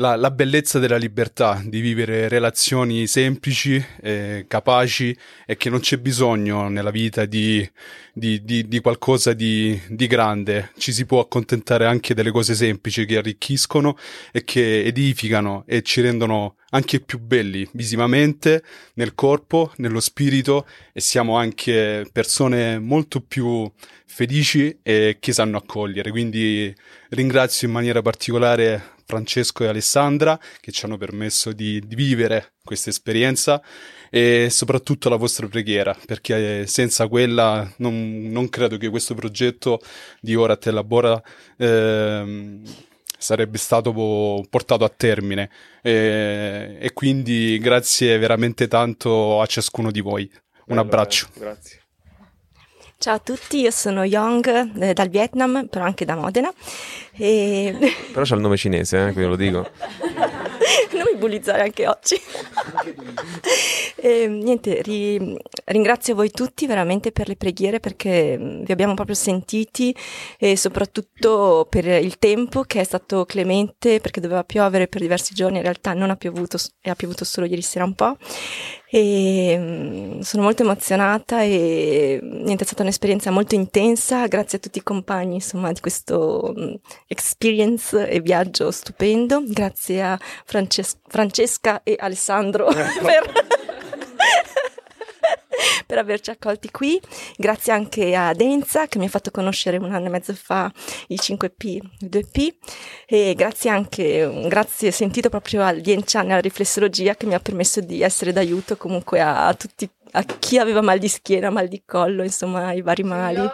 [0.00, 5.98] la, la bellezza della libertà, di vivere relazioni semplici, eh, capaci e che non c'è
[5.98, 7.68] bisogno nella vita di,
[8.12, 10.72] di, di, di qualcosa di, grande.
[10.78, 13.96] Ci si può accontentare anche delle cose semplici che arricchiscono
[14.32, 18.62] e che edificano e ci rendono anche più belli visivamente,
[18.94, 23.70] nel corpo, nello spirito e siamo anche persone molto più
[24.06, 26.10] felici e che sanno accogliere.
[26.10, 26.74] Quindi
[27.10, 32.90] ringrazio in maniera particolare Francesco e Alessandra che ci hanno permesso di, di vivere questa
[32.90, 33.60] esperienza
[34.08, 39.80] e soprattutto la vostra preghiera perché senza quella non, non credo che questo progetto
[40.20, 41.20] di Ora te Labora
[41.58, 42.62] ehm,
[43.18, 45.50] sarebbe stato po- portato a termine.
[45.82, 50.30] E, e quindi grazie veramente tanto a ciascuno di voi.
[50.32, 51.28] Un Bello, abbraccio.
[51.34, 51.79] eh, Grazie.
[53.02, 56.52] Ciao a tutti, io sono Yong eh, dal Vietnam, però anche da Modena.
[57.12, 57.74] E...
[58.12, 59.70] Però c'ha il nome cinese, eh, quindi lo dico.
[60.92, 62.20] non mi bullizzare anche oggi.
[63.96, 65.34] e, niente, ri-
[65.64, 69.96] ringrazio voi tutti veramente per le preghiere perché mm, vi abbiamo proprio sentiti
[70.38, 75.56] e soprattutto per il tempo che è stato clemente perché doveva piovere per diversi giorni,
[75.56, 78.18] in realtà non ha piovuto e ha piovuto solo ieri sera un po'.
[78.92, 84.78] E mm, sono molto emozionata e niente, è stata un'esperienza molto intensa, grazie a tutti
[84.78, 86.74] i compagni insomma di questo mm,
[87.06, 92.66] experience e viaggio stupendo, grazie a Frances- Francesca e Alessandro
[93.00, 93.32] per,
[95.86, 97.00] per averci accolti qui,
[97.36, 100.70] grazie anche a Denza che mi ha fatto conoscere un anno e mezzo fa
[101.08, 102.54] i 5P, i 2P
[103.06, 107.40] e grazie anche, un grazie sentito proprio al Vienchan e alla riflessologia che mi ha
[107.40, 111.68] permesso di essere d'aiuto comunque a, a tutti a chi aveva mal di schiena, mal
[111.68, 113.48] di collo, insomma, i vari mali.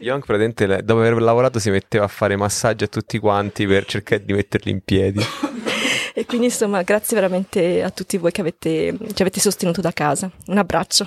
[0.00, 4.24] Young praticamente dopo aver lavorato si metteva a fare massaggi a tutti quanti per cercare
[4.24, 5.22] di metterli in piedi.
[6.18, 10.30] E quindi insomma grazie veramente a tutti voi che avete, ci avete sostenuto da casa.
[10.46, 11.06] Un abbraccio.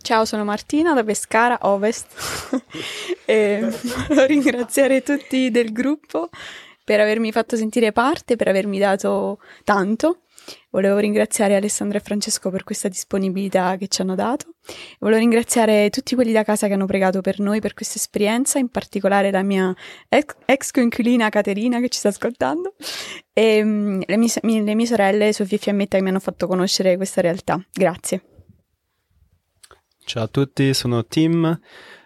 [0.00, 2.08] Ciao, sono Martina da Pescara Ovest
[3.24, 3.60] e
[4.08, 6.30] volevo ringraziare tutti del gruppo
[6.82, 10.21] per avermi fatto sentire parte, per avermi dato tanto.
[10.70, 14.54] Volevo ringraziare Alessandra e Francesco per questa disponibilità che ci hanno dato.
[15.00, 18.68] Volevo ringraziare tutti quelli da casa che hanno pregato per noi per questa esperienza, in
[18.68, 19.74] particolare la mia
[20.08, 22.74] ex, ex coinquilina Caterina che ci sta ascoltando
[23.32, 26.46] e mm, le, mie, mi- le mie sorelle Sofia e Fiammetta che mi hanno fatto
[26.46, 27.62] conoscere questa realtà.
[27.72, 28.22] Grazie.
[30.04, 31.58] Ciao a tutti, sono Tim,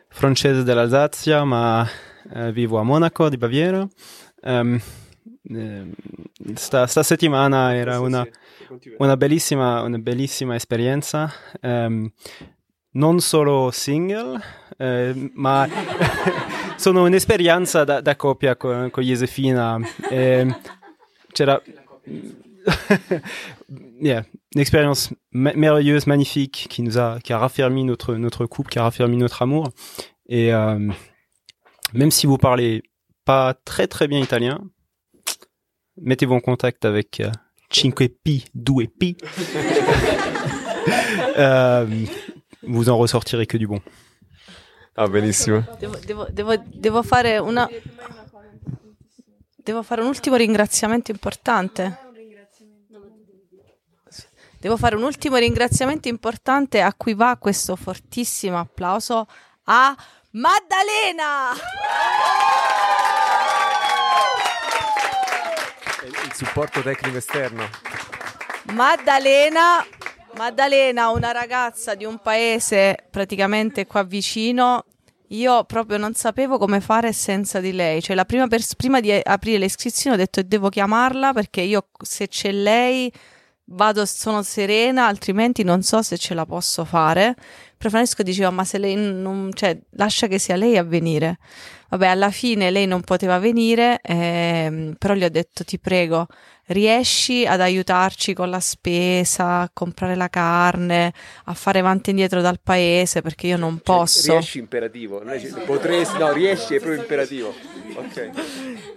[0.09, 1.87] francese dell'Alsazia, ma
[2.34, 3.89] eh, vivo a Monaco di Baviera.
[4.43, 4.80] Ehm,
[6.55, 8.26] sta, sta settimana era una,
[8.99, 12.11] una bellissima, una bellissima esperienza, ehm,
[12.92, 14.40] non solo single,
[14.78, 15.68] eh, ma
[16.76, 19.78] sono un'esperienza da, da coppia con, con Josefina.
[20.11, 20.59] Ehm,
[21.32, 21.61] c'era
[24.01, 24.24] yeah,
[24.55, 28.78] une expérience ma- merveilleuse, magnifique, qui nous a, qui a raffermi notre, notre couple, qui
[28.78, 29.70] a raffermi notre amour.
[30.28, 30.90] Et euh,
[31.92, 32.82] même si vous parlez
[33.24, 34.61] pas très très bien italien,
[36.01, 37.30] mettez-vous en contact avec euh,
[37.70, 39.16] Cinque Pi, Due Pi.
[41.38, 41.84] Euh,
[42.62, 43.80] vous en ressortirez que du bon.
[44.94, 45.62] Ah, benissimo.
[45.80, 47.68] Devo, devo- devo- devo fare una.
[49.62, 51.99] Devo fare un ultimo ringraziamento importante.
[54.61, 59.26] Devo fare un ultimo ringraziamento importante a cui va questo fortissimo applauso
[59.64, 59.94] a
[60.30, 61.53] Maddalena!
[66.07, 67.68] Il supporto tecnico esterno.
[68.72, 69.84] Maddalena,
[70.36, 74.84] Maddalena, una ragazza di un paese praticamente qua vicino.
[75.30, 78.00] Io proprio non sapevo come fare senza di lei.
[78.00, 82.28] Cioè, prima pers- prima di aprire le iscrizioni ho detto devo chiamarla perché io se
[82.28, 83.12] c'è lei
[83.66, 87.34] vado, sono serena, altrimenti non so se ce la posso fare.
[87.76, 91.38] Però Francesco diceva: Ma se lei non, cioè, lascia che sia lei a venire.
[91.89, 96.26] Vabbè, alla fine lei non poteva venire, ehm, però gli ho detto: Ti prego,
[96.66, 101.12] riesci ad aiutarci con la spesa, a comprare la carne,
[101.45, 104.26] a fare avanti e indietro dal paese perché io non posso.
[104.26, 105.22] Cioè, Riesci imperativo.
[105.22, 107.55] Non è potresti, no, riesci è proprio imperativo.
[107.95, 108.30] Ok.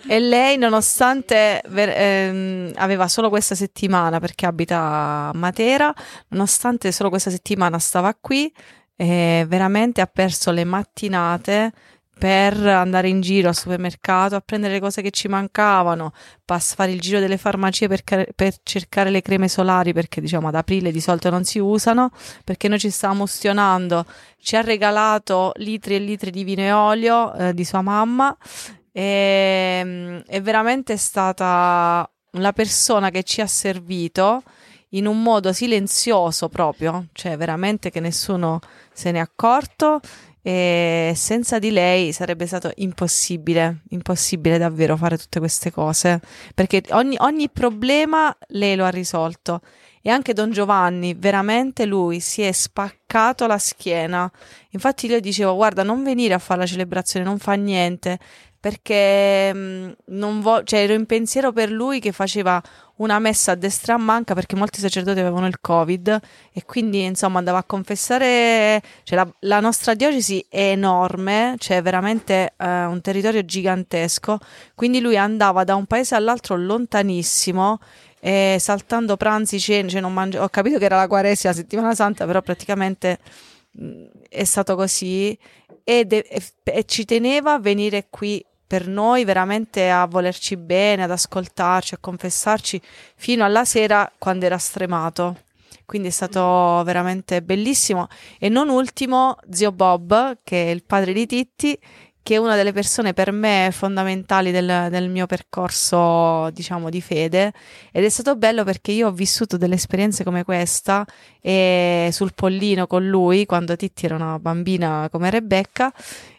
[0.07, 5.93] E lei, nonostante ehm, aveva solo questa settimana perché abita a Matera,
[6.29, 8.51] nonostante solo questa settimana stava qui,
[8.95, 11.71] eh, veramente ha perso le mattinate
[12.19, 16.11] per andare in giro al supermercato a prendere le cose che ci mancavano,
[16.43, 20.49] pass- fare il giro delle farmacie per, ca- per cercare le creme solari perché diciamo
[20.49, 22.11] ad aprile di solito non si usano
[22.43, 24.05] perché noi ci stavamo ustionando.
[24.37, 28.35] Ci ha regalato litri e litri di vino e olio eh, di sua mamma.
[28.91, 34.43] E mm, è veramente stata la persona che ci ha servito
[34.89, 38.59] in un modo silenzioso proprio, cioè veramente che nessuno
[38.91, 40.01] se ne è accorto
[40.41, 46.19] e senza di lei sarebbe stato impossibile, impossibile davvero fare tutte queste cose,
[46.53, 49.61] perché ogni, ogni problema lei lo ha risolto
[50.01, 54.31] e anche Don Giovanni, veramente lui si è spaccato la schiena.
[54.69, 58.17] Infatti io dicevo, guarda, non venire a fare la celebrazione, non fa niente,
[58.59, 62.61] perché mh, non vo- cioè, ero in pensiero per lui che faceva
[62.97, 66.19] una messa a destra a manca perché molti sacerdoti avevano il covid
[66.51, 72.53] e quindi insomma andava a confessare cioè, la, la nostra diocesi è enorme c'è veramente
[72.57, 74.37] eh, un territorio gigantesco.
[74.75, 77.79] Quindi lui andava da un paese all'altro lontanissimo
[78.21, 81.95] e saltando pranzi, cene, cioè non mangi- ho capito che era la quaresima, la settimana
[81.95, 83.19] santa, però praticamente
[83.71, 85.37] mh, è stato così
[85.83, 86.25] e, de-
[86.63, 91.99] e ci teneva a venire qui per noi veramente a volerci bene, ad ascoltarci, a
[91.99, 92.79] confessarci
[93.15, 95.37] fino alla sera quando era stremato.
[95.87, 98.09] Quindi è stato veramente bellissimo.
[98.37, 101.75] E non ultimo, zio Bob, che è il padre di Titti,
[102.21, 107.53] che è una delle persone per me fondamentali del, del, mio percorso, diciamo, di fede.
[107.91, 111.05] Ed è stato bello perché io ho vissuto delle esperienze come questa
[111.41, 115.91] e sul pollino con lui, quando Titti era una bambina come Rebecca,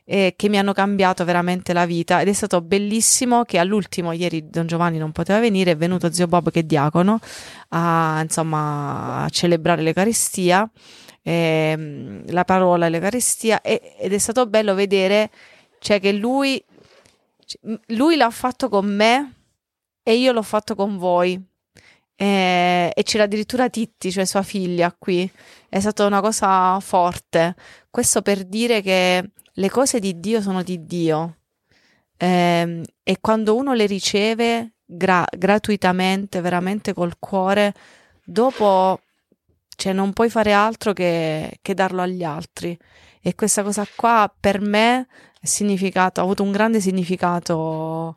[0.04, 2.20] eh, che mi hanno cambiato veramente la vita.
[2.20, 6.26] Ed è stato bellissimo che all'ultimo, ieri Don Giovanni non poteva venire, è venuto zio
[6.26, 7.18] Bob che è diacono,
[7.70, 10.68] a, insomma, a celebrare l'Eucaristia.
[11.22, 15.30] Eh, la parola l'Eucaristia ed è stato bello vedere
[15.80, 16.62] cioè che lui,
[17.86, 19.34] lui l'ha fatto con me
[20.02, 21.42] e io l'ho fatto con voi.
[22.14, 25.28] E, e c'era addirittura Titti, cioè sua figlia qui.
[25.68, 27.56] È stata una cosa forte.
[27.88, 31.38] Questo per dire che le cose di Dio sono di Dio.
[32.18, 37.72] E, e quando uno le riceve gra- gratuitamente, veramente col cuore,
[38.22, 39.00] dopo
[39.76, 42.78] cioè, non puoi fare altro che, che darlo agli altri.
[43.22, 45.06] E questa cosa qua per me
[45.46, 48.16] significato, ha avuto un grande significato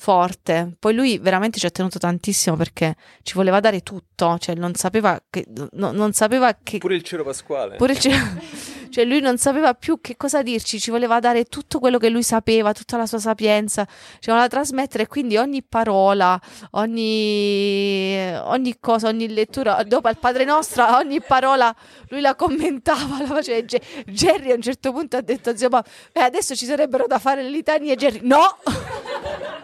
[0.00, 0.76] forte.
[0.78, 5.22] Poi lui veramente ci ha tenuto tantissimo perché ci voleva dare tutto, cioè non sapeva
[5.28, 7.76] che no, non sapeva che pure il cielo pasquale.
[7.76, 8.16] Pure il cielo
[8.88, 12.22] cioè lui non sapeva più che cosa dirci, ci voleva dare tutto quello che lui
[12.22, 16.40] sapeva, tutta la sua sapienza, ci voleva trasmettere quindi ogni parola,
[16.70, 21.74] ogni, ogni cosa, ogni lettura, dopo al Padre Nostro, ogni parola
[22.08, 23.66] lui la commentava, la faceva.
[24.06, 27.42] Jerry a un certo punto ha detto zio Bob, eh, adesso ci sarebbero da fare
[27.42, 28.56] le litanie, Jerry, no!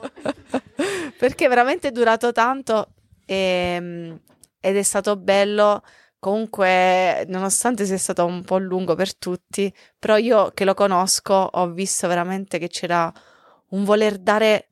[1.18, 2.94] Perché veramente è durato tanto
[3.24, 4.20] e,
[4.60, 5.82] ed è stato bello
[6.18, 11.70] comunque, nonostante sia stato un po' lungo per tutti, però io che lo conosco ho
[11.70, 13.12] visto veramente che c'era
[13.70, 14.68] un voler dare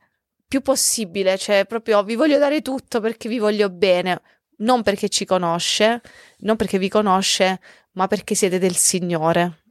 [0.49, 4.21] più possibile, cioè proprio vi voglio dare tutto perché vi voglio bene,
[4.59, 6.01] non perché ci conosce,
[6.39, 7.61] non perché vi conosce,
[7.93, 9.63] ma perché siete del Signore.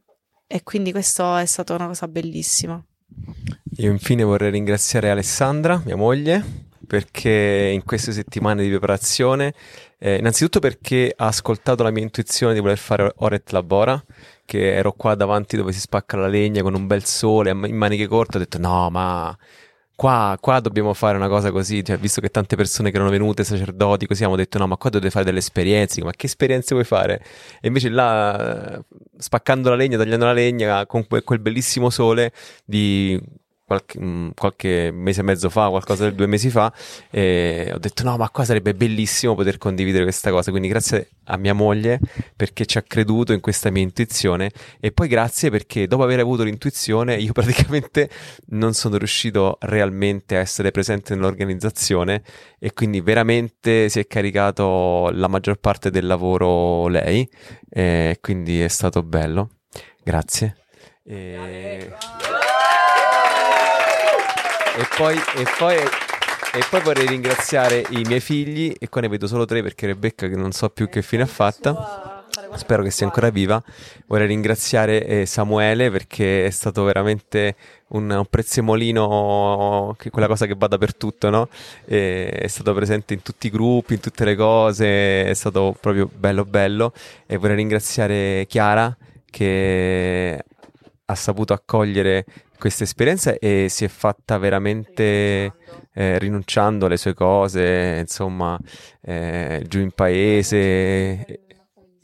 [0.46, 2.82] E quindi questo è stata una cosa bellissima.
[3.78, 6.42] Io infine vorrei ringraziare Alessandra, mia moglie,
[6.86, 9.52] perché in queste settimane di preparazione,
[9.98, 14.02] eh, innanzitutto perché ha ascoltato la mia intuizione di voler fare Oret Labora,
[14.44, 18.06] che ero qua davanti dove si spacca la legna con un bel sole in maniche
[18.06, 19.36] corte, ho detto no ma
[19.94, 23.44] qua, qua dobbiamo fare una cosa così, cioè, visto che tante persone che erano venute,
[23.44, 26.84] sacerdoti, così abbiamo detto no ma qua dovete fare delle esperienze, ma che esperienze vuoi
[26.86, 27.22] fare?
[27.60, 28.82] E invece là,
[29.16, 32.32] spaccando la legna, tagliando la legna, con quel bellissimo sole
[32.64, 33.20] di
[33.76, 36.72] qualche, mm, qualche, mese e mezzo fa, qualcosa del due mesi fa,
[37.10, 40.50] e ho detto no, ma qua sarebbe bellissimo poter condividere questa cosa.
[40.50, 42.00] Quindi grazie a mia moglie
[42.36, 46.42] perché ci ha creduto in questa mia intuizione e poi grazie perché dopo aver avuto
[46.42, 48.10] l'intuizione io praticamente
[48.48, 52.22] non sono riuscito realmente a essere presente nell'organizzazione
[52.58, 57.28] e quindi veramente si è caricato la maggior parte del lavoro lei
[58.20, 59.50] quindi è stato bello.
[60.02, 60.56] Grazie.
[61.02, 61.92] E...
[64.76, 69.26] E poi, e, poi, e poi vorrei ringraziare i miei figli, e qua ne vedo
[69.26, 72.22] solo tre perché Rebecca che non so più che fine ha fatta.
[72.56, 73.62] Spero che sia ancora viva.
[74.06, 77.54] Vorrei ringraziare eh, Samuele perché è stato veramente
[77.88, 81.48] un, un prezzemolino, quella cosa che va dappertutto, no?
[81.84, 86.10] E è stato presente in tutti i gruppi, in tutte le cose, è stato proprio
[86.12, 86.92] bello bello.
[87.26, 88.96] E vorrei ringraziare Chiara
[89.30, 90.44] che
[91.06, 92.24] ha saputo accogliere
[92.58, 95.52] questa esperienza e si è fatta veramente
[95.92, 98.58] eh, rinunciando alle sue cose, insomma,
[99.02, 101.40] eh, giù in paese.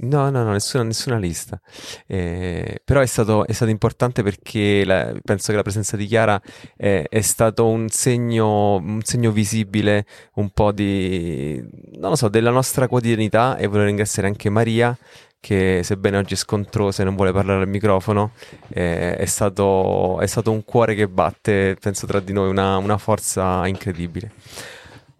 [0.03, 1.61] No, no, no, nessuna, nessuna lista.
[2.07, 6.41] Eh, però è stato, è stato importante perché la- penso che la presenza di Chiara
[6.77, 11.63] è, è stato un segno, un segno visibile un po' di,
[11.99, 14.97] non lo so, della nostra quotidianità e voglio ringraziare anche Maria
[15.41, 18.33] che sebbene oggi è scontrosa e non vuole parlare al microfono,
[18.69, 22.99] eh, è, stato, è stato un cuore che batte, penso, tra di noi, una, una
[22.99, 24.33] forza incredibile.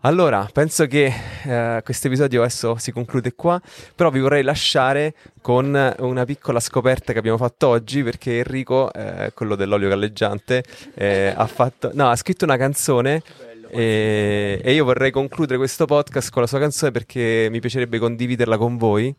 [0.03, 1.13] Allora, penso che
[1.45, 3.61] eh, questo episodio adesso si conclude qua,
[3.95, 9.33] però vi vorrei lasciare con una piccola scoperta che abbiamo fatto oggi perché Enrico, eh,
[9.35, 10.65] quello dell'olio galleggiante,
[10.95, 13.23] eh, ha, fatto, no, ha scritto una canzone
[13.69, 18.57] e, e io vorrei concludere questo podcast con la sua canzone perché mi piacerebbe condividerla
[18.57, 19.15] con voi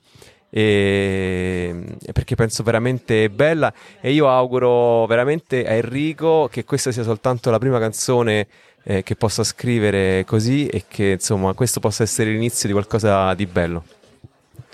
[0.54, 7.04] e, e perché penso veramente bella e io auguro veramente a Enrico che questa sia
[7.04, 8.48] soltanto la prima canzone
[8.84, 13.46] eh, che possa scrivere così e che insomma questo possa essere l'inizio di qualcosa di
[13.46, 13.84] bello.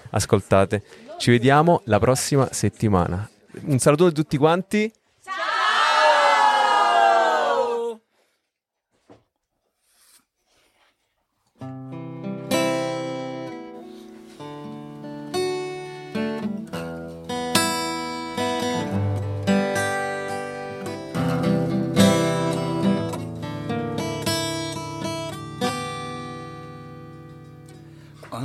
[0.10, 0.84] Ascoltate,
[1.20, 3.30] ci vediamo la prossima settimana.
[3.66, 4.92] Un saluto a tutti quanti.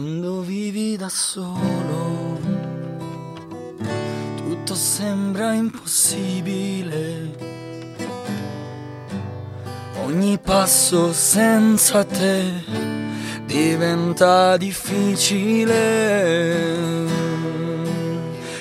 [0.02, 2.36] Quando vivi da solo,
[4.34, 7.30] tutto sembra impossibile.
[10.02, 12.64] Ogni passo senza te
[13.46, 15.76] diventa difficile.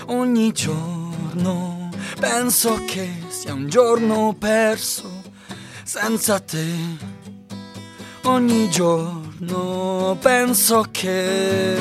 [0.10, 1.90] Ogni giorno
[2.20, 5.24] penso che sia un giorno perso
[5.84, 6.68] senza te.
[8.26, 9.21] Ogni giorno
[10.20, 11.76] penso che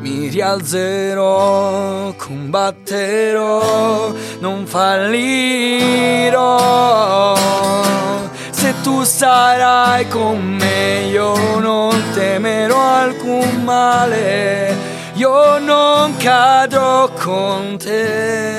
[0.00, 5.36] mi rialzerò, combatterò, non fallirò.
[8.50, 14.74] Se tu sarai con me, io non temerò alcun male,
[15.14, 18.50] io non cadrò con te,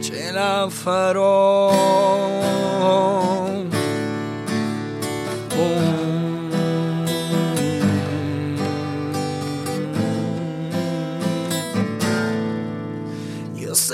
[0.00, 2.37] ce la farò.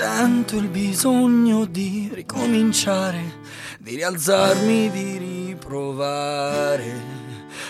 [0.07, 3.39] Sento il bisogno di ricominciare,
[3.79, 7.01] di rialzarmi, di riprovare,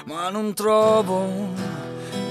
[0.04, 1.54] ma non trovo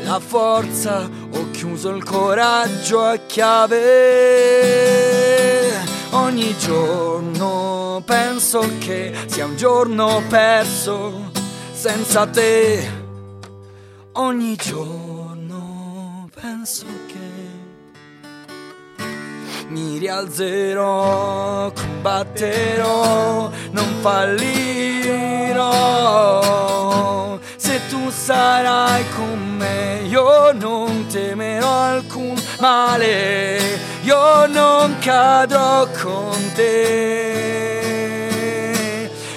[0.02, 3.80] la forza, ho chiuso il coraggio a chiave.
[6.10, 11.30] Ogni giorno penso che sia un giorno perso
[11.72, 12.86] senza te.
[14.12, 17.13] Ogni giorno penso che
[19.68, 24.62] mi rialzerò, combatterò, non fallirò.
[27.56, 37.82] Se tu sarai con me, io non temerò alcun male, io non cadrò con te.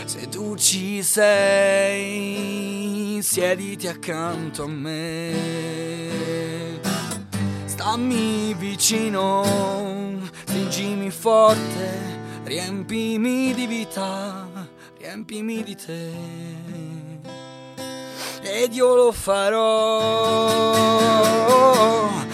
[0.06, 6.67] Se tu ci sei, siediti accanto a me.
[7.88, 9.46] Stammi vicino,
[10.44, 14.46] stringimi forte, riempimi di vita,
[14.98, 16.12] riempimi di te.
[18.42, 19.70] Ed io lo farò,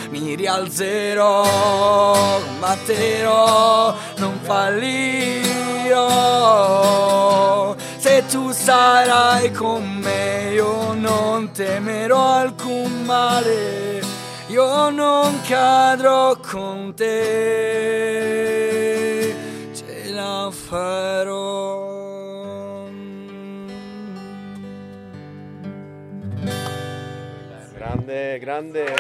[0.10, 1.44] mi rialzerò,
[2.42, 4.96] combatterò, non fallirò.
[7.98, 14.03] Se tu sarai con me, io non temerò alcun male
[14.54, 17.12] io non cadrò con te,
[19.74, 21.92] ce la farò.
[27.74, 28.96] Grande, grande.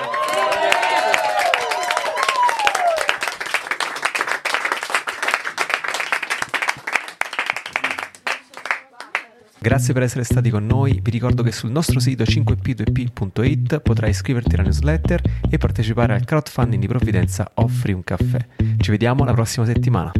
[9.63, 14.55] Grazie per essere stati con noi, vi ricordo che sul nostro sito 5p2p.it potrai iscriverti
[14.55, 18.45] alla newsletter e partecipare al crowdfunding di provvidenza Offri un caffè.
[18.77, 20.11] Ci vediamo la prossima settimana.